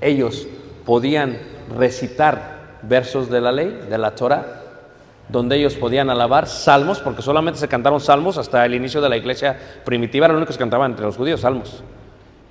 ellos 0.00 0.46
podían 0.84 1.38
recitar 1.76 2.56
versos 2.82 3.28
de 3.28 3.40
la 3.40 3.52
ley, 3.52 3.86
de 3.88 3.98
la 3.98 4.14
Torah, 4.14 4.62
donde 5.28 5.56
ellos 5.56 5.74
podían 5.74 6.10
alabar 6.10 6.46
salmos, 6.46 7.00
porque 7.00 7.22
solamente 7.22 7.58
se 7.58 7.68
cantaron 7.68 8.00
salmos 8.00 8.38
hasta 8.38 8.64
el 8.64 8.74
inicio 8.74 9.00
de 9.00 9.08
la 9.08 9.16
iglesia 9.16 9.58
primitiva, 9.84 10.26
era 10.26 10.32
lo 10.32 10.38
único 10.38 10.48
que 10.48 10.54
se 10.54 10.58
cantaban 10.58 10.92
entre 10.92 11.04
los 11.04 11.16
judíos, 11.16 11.40
salmos. 11.40 11.82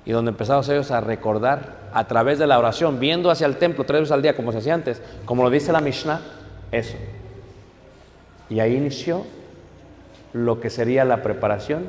Y 0.06 0.12
donde 0.12 0.30
empezamos 0.30 0.68
ellos 0.70 0.92
a 0.92 1.02
recordar 1.02 1.86
a 1.94 2.06
través 2.08 2.38
de 2.38 2.48
la 2.48 2.60
oración, 2.60 3.00
viendo 3.00 3.32
hacia 3.32 3.48
el 3.48 3.58
templo 3.58 3.86
tres 3.86 4.02
veces 4.02 4.12
al 4.12 4.22
día, 4.22 4.36
como 4.36 4.52
se 4.52 4.60
hacía 4.60 4.74
antes, 4.74 5.02
como 5.26 5.44
lo 5.44 5.50
dice 5.50 5.72
la 5.72 5.82
Mishnah, 5.82 6.22
eso. 6.72 6.98
Y 8.50 8.60
ahí 8.60 8.76
inició 8.76 9.26
lo 10.34 10.60
que 10.60 10.70
sería 10.70 11.06
la 11.06 11.24
preparación 11.24 11.86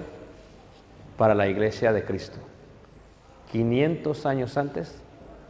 para 1.18 1.34
la 1.34 1.48
iglesia 1.48 1.92
de 1.92 2.04
Cristo. 2.04 2.38
500 3.52 4.26
años 4.26 4.56
antes 4.56 5.00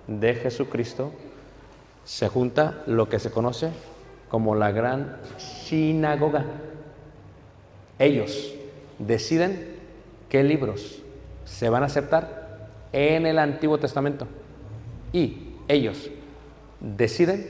de 0.06 0.34
Jesucristo 0.34 1.12
se 2.04 2.28
junta 2.28 2.82
lo 2.86 3.08
que 3.08 3.18
se 3.18 3.30
conoce 3.30 3.70
como 4.36 4.54
la 4.54 4.70
gran 4.70 5.16
sinagoga. 5.38 6.44
Ellos 7.98 8.52
deciden 8.98 9.78
qué 10.28 10.44
libros 10.44 10.98
se 11.46 11.70
van 11.70 11.82
a 11.82 11.86
aceptar 11.86 12.68
en 12.92 13.24
el 13.24 13.38
Antiguo 13.38 13.78
Testamento 13.78 14.28
y 15.10 15.54
ellos 15.68 16.10
deciden 16.80 17.48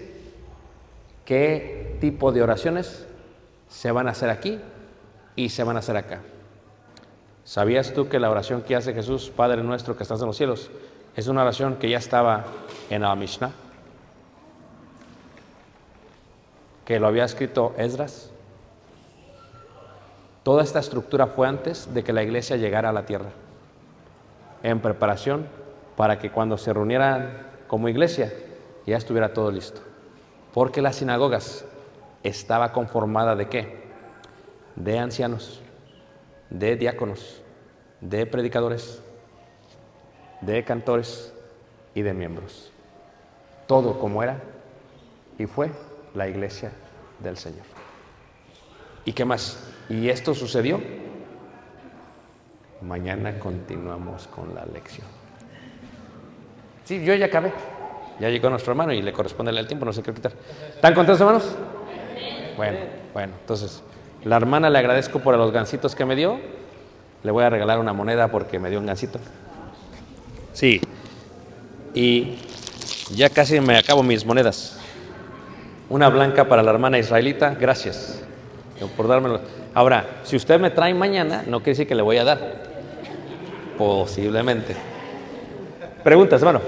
qué 1.24 1.96
tipo 2.00 2.30
de 2.30 2.44
oraciones 2.44 3.04
se 3.68 3.90
van 3.90 4.06
a 4.06 4.12
hacer 4.12 4.30
aquí 4.30 4.60
y 5.34 5.48
se 5.48 5.64
van 5.64 5.74
a 5.74 5.80
hacer 5.80 5.96
acá. 5.96 6.20
¿Sabías 7.42 7.94
tú 7.94 8.08
que 8.08 8.20
la 8.20 8.30
oración 8.30 8.62
que 8.62 8.76
hace 8.76 8.94
Jesús, 8.94 9.32
Padre 9.34 9.64
nuestro 9.64 9.96
que 9.96 10.04
estás 10.04 10.20
en 10.20 10.28
los 10.28 10.36
cielos, 10.36 10.70
es 11.16 11.26
una 11.26 11.42
oración 11.42 11.78
que 11.80 11.90
ya 11.90 11.98
estaba 11.98 12.44
en 12.90 13.02
la 13.02 13.16
Mishnah? 13.16 13.65
Que 16.86 17.00
lo 17.00 17.08
había 17.08 17.24
escrito 17.24 17.74
Esdras. 17.76 18.30
Toda 20.44 20.62
esta 20.62 20.78
estructura 20.78 21.26
fue 21.26 21.48
antes 21.48 21.92
de 21.92 22.04
que 22.04 22.12
la 22.12 22.22
iglesia 22.22 22.56
llegara 22.56 22.90
a 22.90 22.92
la 22.92 23.04
tierra, 23.04 23.30
en 24.62 24.80
preparación 24.80 25.48
para 25.96 26.20
que 26.20 26.30
cuando 26.30 26.56
se 26.56 26.72
reunieran 26.72 27.44
como 27.66 27.88
iglesia 27.88 28.32
ya 28.86 28.96
estuviera 28.96 29.34
todo 29.34 29.50
listo. 29.50 29.80
Porque 30.54 30.80
las 30.80 30.96
sinagogas 30.96 31.64
estaba 32.22 32.72
conformada 32.72 33.34
de 33.34 33.48
qué? 33.48 33.84
De 34.76 35.00
ancianos, 35.00 35.60
de 36.50 36.76
diáconos, 36.76 37.42
de 38.00 38.26
predicadores, 38.26 39.02
de 40.40 40.64
cantores 40.64 41.34
y 41.94 42.02
de 42.02 42.14
miembros. 42.14 42.70
Todo 43.66 43.98
como 43.98 44.22
era 44.22 44.40
y 45.36 45.46
fue 45.46 45.72
la 46.16 46.26
iglesia 46.26 46.72
del 47.20 47.36
Señor. 47.36 47.64
¿Y 49.04 49.12
qué 49.12 49.24
más? 49.24 49.58
¿Y 49.88 50.08
esto 50.08 50.34
sucedió? 50.34 50.80
Mañana 52.80 53.38
continuamos 53.38 54.26
con 54.26 54.54
la 54.54 54.64
lección. 54.66 55.06
Sí, 56.84 57.04
yo 57.04 57.14
ya 57.14 57.26
acabé. 57.26 57.52
Ya 58.18 58.30
llegó 58.30 58.48
nuestro 58.48 58.72
hermano 58.72 58.92
y 58.92 59.02
le 59.02 59.12
corresponde 59.12 59.52
el 59.52 59.66
tiempo, 59.66 59.84
no 59.84 59.92
sé 59.92 60.02
qué 60.02 60.12
quitar. 60.12 60.32
¿Están 60.74 60.94
contentos, 60.94 61.20
hermanos? 61.20 61.54
Bueno, 62.56 62.78
bueno, 63.12 63.34
entonces, 63.40 63.82
la 64.24 64.36
hermana 64.36 64.70
le 64.70 64.78
agradezco 64.78 65.20
por 65.20 65.36
los 65.36 65.52
gancitos 65.52 65.94
que 65.94 66.06
me 66.06 66.16
dio. 66.16 66.40
Le 67.22 67.30
voy 67.30 67.44
a 67.44 67.50
regalar 67.50 67.78
una 67.78 67.92
moneda 67.92 68.28
porque 68.28 68.58
me 68.58 68.70
dio 68.70 68.78
un 68.78 68.86
gancito. 68.86 69.18
Sí. 70.54 70.80
Y 71.92 72.38
ya 73.14 73.28
casi 73.28 73.60
me 73.60 73.76
acabo 73.76 74.02
mis 74.02 74.24
monedas. 74.24 74.78
Una 75.88 76.08
blanca 76.08 76.48
para 76.48 76.62
la 76.62 76.72
hermana 76.72 76.98
israelita, 76.98 77.54
gracias 77.54 78.22
por 78.96 79.08
dármelo. 79.08 79.40
Ahora, 79.72 80.04
si 80.24 80.36
usted 80.36 80.58
me 80.60 80.70
trae 80.70 80.94
mañana, 80.94 81.44
no 81.46 81.58
quiere 81.58 81.72
decir 81.72 81.86
que 81.86 81.94
le 81.94 82.02
voy 82.02 82.18
a 82.18 82.24
dar. 82.24 82.38
Posiblemente. 83.78 84.74
Preguntas, 86.02 86.40
hermano. 86.40 86.60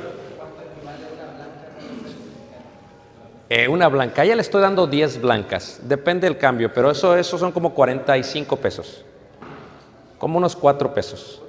Eh, 3.50 3.66
una 3.66 3.88
blanca, 3.88 4.24
ya 4.26 4.37
le 4.37 4.42
estoy 4.42 4.61
dando 4.61 4.87
10 4.87 5.22
blancas, 5.22 5.81
depende 5.83 6.26
del 6.28 6.37
cambio, 6.37 6.70
pero 6.70 6.90
eso, 6.90 7.16
eso 7.16 7.38
son 7.38 7.50
como 7.50 7.72
45 7.72 8.57
pesos, 8.57 9.07
como 10.18 10.37
unos 10.37 10.54
4 10.54 10.92
pesos, 10.92 11.42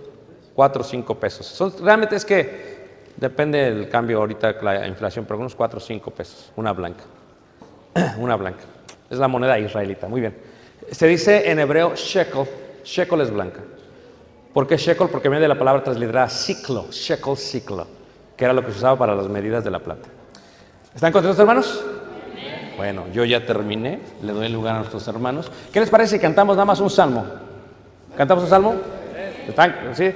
4 0.56 0.82
o 0.82 0.86
5 0.86 1.20
pesos. 1.20 1.46
Son, 1.46 1.74
realmente 1.84 2.16
es 2.16 2.24
que 2.24 2.88
depende 3.18 3.70
del 3.70 3.90
cambio 3.90 4.20
ahorita, 4.20 4.56
la 4.62 4.88
inflación, 4.88 5.26
pero 5.26 5.42
unos 5.42 5.56
4 5.56 5.78
o 5.78 5.82
5 5.82 6.12
pesos, 6.12 6.54
una 6.56 6.72
blanca, 6.72 7.04
una 8.18 8.36
blanca. 8.36 8.64
Es 9.10 9.18
la 9.18 9.28
moneda 9.28 9.58
israelita, 9.60 10.08
muy 10.08 10.22
bien. 10.22 10.38
Se 10.92 11.08
dice 11.08 11.50
en 11.50 11.60
hebreo 11.60 11.96
shekel, 11.96 12.46
shekel 12.84 13.22
es 13.22 13.32
blanca. 13.32 13.62
¿Por 14.54 14.68
qué 14.68 14.78
shekel? 14.78 15.10
Porque 15.10 15.30
viene 15.30 15.42
de 15.42 15.48
la 15.48 15.58
palabra 15.58 15.84
transliterada 15.84 16.30
ciclo, 16.30 16.88
shekel 16.92 17.38
ciclo, 17.38 17.88
que 18.36 18.46
era 18.46 18.54
lo 18.54 18.66
que 18.66 18.72
se 18.72 18.78
usaba 18.78 18.98
para 18.98 19.16
las 19.16 19.28
medidas 19.28 19.64
de 19.64 19.72
la 19.72 19.80
plata. 19.80 20.08
¿Están 20.94 21.12
contentos, 21.12 21.40
hermanos? 21.40 21.84
Bueno, 22.78 23.06
yo 23.14 23.26
ya 23.26 23.46
terminé, 23.46 24.00
le 24.24 24.32
doy 24.32 24.50
lugar 24.50 24.76
a 24.76 24.78
nuestros 24.80 25.08
hermanos. 25.08 25.52
¿Qué 25.72 25.80
les 25.80 25.90
parece 25.90 26.16
si 26.16 26.22
cantamos 26.22 26.56
nada 26.56 26.66
más 26.66 26.80
un 26.80 26.90
salmo? 26.90 27.26
¿Cantamos 28.16 28.46
un 28.46 28.50
salmo? 28.50 28.76
¿Están? 29.48 29.76
¿Sí? 29.94 30.14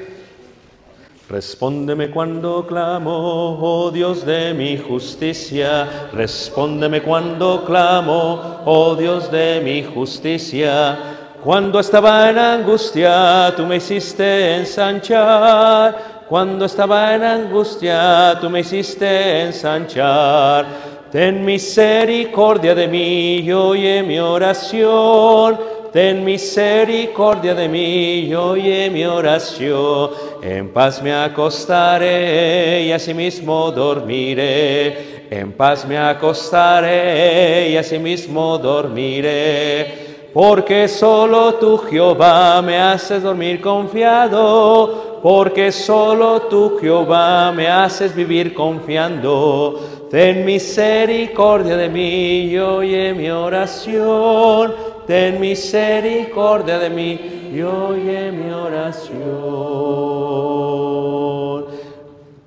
Respóndeme 1.30 2.12
cuando 2.12 2.68
clamo, 2.68 3.58
oh 3.62 3.92
Dios 3.92 4.26
de 4.26 4.54
mi 4.54 4.78
justicia. 4.78 6.10
Respóndeme 6.12 7.02
cuando 7.02 7.64
clamo, 7.64 8.62
oh 8.66 8.94
Dios 8.96 9.32
de 9.32 9.62
mi 9.64 9.84
justicia. 9.84 10.98
Cuando 11.42 11.80
estaba 11.80 12.30
en 12.30 12.38
angustia, 12.38 13.54
tú 13.56 13.66
me 13.66 13.78
hiciste 13.78 14.58
ensanchar. 14.58 16.24
Cuando 16.28 16.66
estaba 16.66 17.16
en 17.16 17.24
angustia, 17.24 18.38
tú 18.42 18.50
me 18.50 18.60
hiciste 18.60 19.44
ensanchar. 19.44 20.66
Ten 21.10 21.46
misericordia 21.46 22.76
de 22.76 22.88
mí 22.88 23.40
y 23.40 23.52
oye 23.52 24.04
mi 24.04 24.20
oración. 24.20 25.83
Ten 25.94 26.26
misericordia 26.26 27.54
de 27.54 27.70
mí 27.70 28.22
y 28.22 28.34
oye 28.34 28.90
mi 28.90 29.06
oración. 29.06 30.10
En 30.42 30.70
paz 30.70 31.04
me 31.04 31.14
acostaré 31.14 32.82
y 32.82 32.92
asimismo 32.92 33.72
dormiré. 33.72 35.28
En 35.30 35.52
paz 35.52 35.86
me 35.88 36.00
acostaré 36.00 37.70
y 37.70 37.78
asimismo 37.78 38.58
dormiré. 38.58 40.32
Porque 40.34 40.88
solo 40.88 41.54
tú, 41.56 41.78
Jehová, 41.78 42.60
me 42.64 42.76
haces 42.76 43.22
dormir 43.22 43.62
confiado. 43.62 45.20
Porque 45.22 45.72
solo 45.72 46.42
tú, 46.50 46.76
Jehová, 46.82 47.52
me 47.52 47.68
haces 47.68 48.16
vivir 48.16 48.56
confiando. 48.56 50.08
Ten 50.10 50.44
misericordia 50.44 51.78
de 51.78 51.88
mí 51.88 52.46
y 52.46 52.58
oye 52.58 53.14
mi 53.14 53.30
oración. 53.30 54.93
Ten 55.08 55.40
misericordia 55.42 56.80
de 56.80 56.90
mí 56.90 57.50
y 57.54 57.62
oye 57.62 58.32
mi 58.32 58.52
oración. 58.52 59.14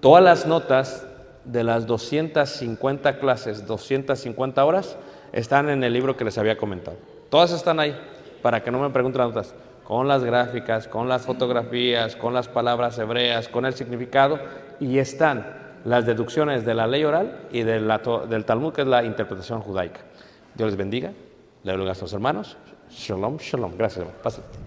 Todas 0.00 0.24
las 0.24 0.46
notas 0.46 1.06
de 1.44 1.64
las 1.64 1.86
250 1.86 3.18
clases, 3.18 3.66
250 3.66 4.64
horas, 4.64 4.96
están 5.32 5.68
en 5.68 5.84
el 5.84 5.92
libro 5.92 6.16
que 6.16 6.24
les 6.24 6.38
había 6.38 6.56
comentado. 6.56 6.96
Todas 7.28 7.52
están 7.52 7.78
ahí, 7.80 7.94
para 8.42 8.62
que 8.62 8.70
no 8.70 8.78
me 8.80 8.90
pregunten 8.90 9.20
las 9.20 9.28
notas, 9.34 9.54
con 9.84 10.08
las 10.08 10.24
gráficas, 10.24 10.88
con 10.88 11.08
las 11.08 11.22
fotografías, 11.22 12.16
con 12.16 12.34
las 12.34 12.48
palabras 12.48 12.98
hebreas, 12.98 13.48
con 13.48 13.66
el 13.66 13.74
significado, 13.74 14.38
y 14.80 14.98
están 14.98 15.46
las 15.84 16.06
deducciones 16.06 16.64
de 16.64 16.74
la 16.74 16.86
ley 16.86 17.04
oral 17.04 17.46
y 17.52 17.62
del 17.62 17.86
Talmud, 18.44 18.72
que 18.72 18.82
es 18.82 18.88
la 18.88 19.04
interpretación 19.04 19.60
judaica. 19.60 20.00
Dios 20.54 20.70
les 20.70 20.76
bendiga, 20.76 21.12
le 21.66 21.72
doy 21.72 21.82
a 21.82 21.86
nuestros 21.86 22.12
hermanos. 22.12 22.56
Shalom, 22.90 23.38
shalom. 23.38 23.76
Gracias, 23.76 24.06
hermano. 24.06 24.65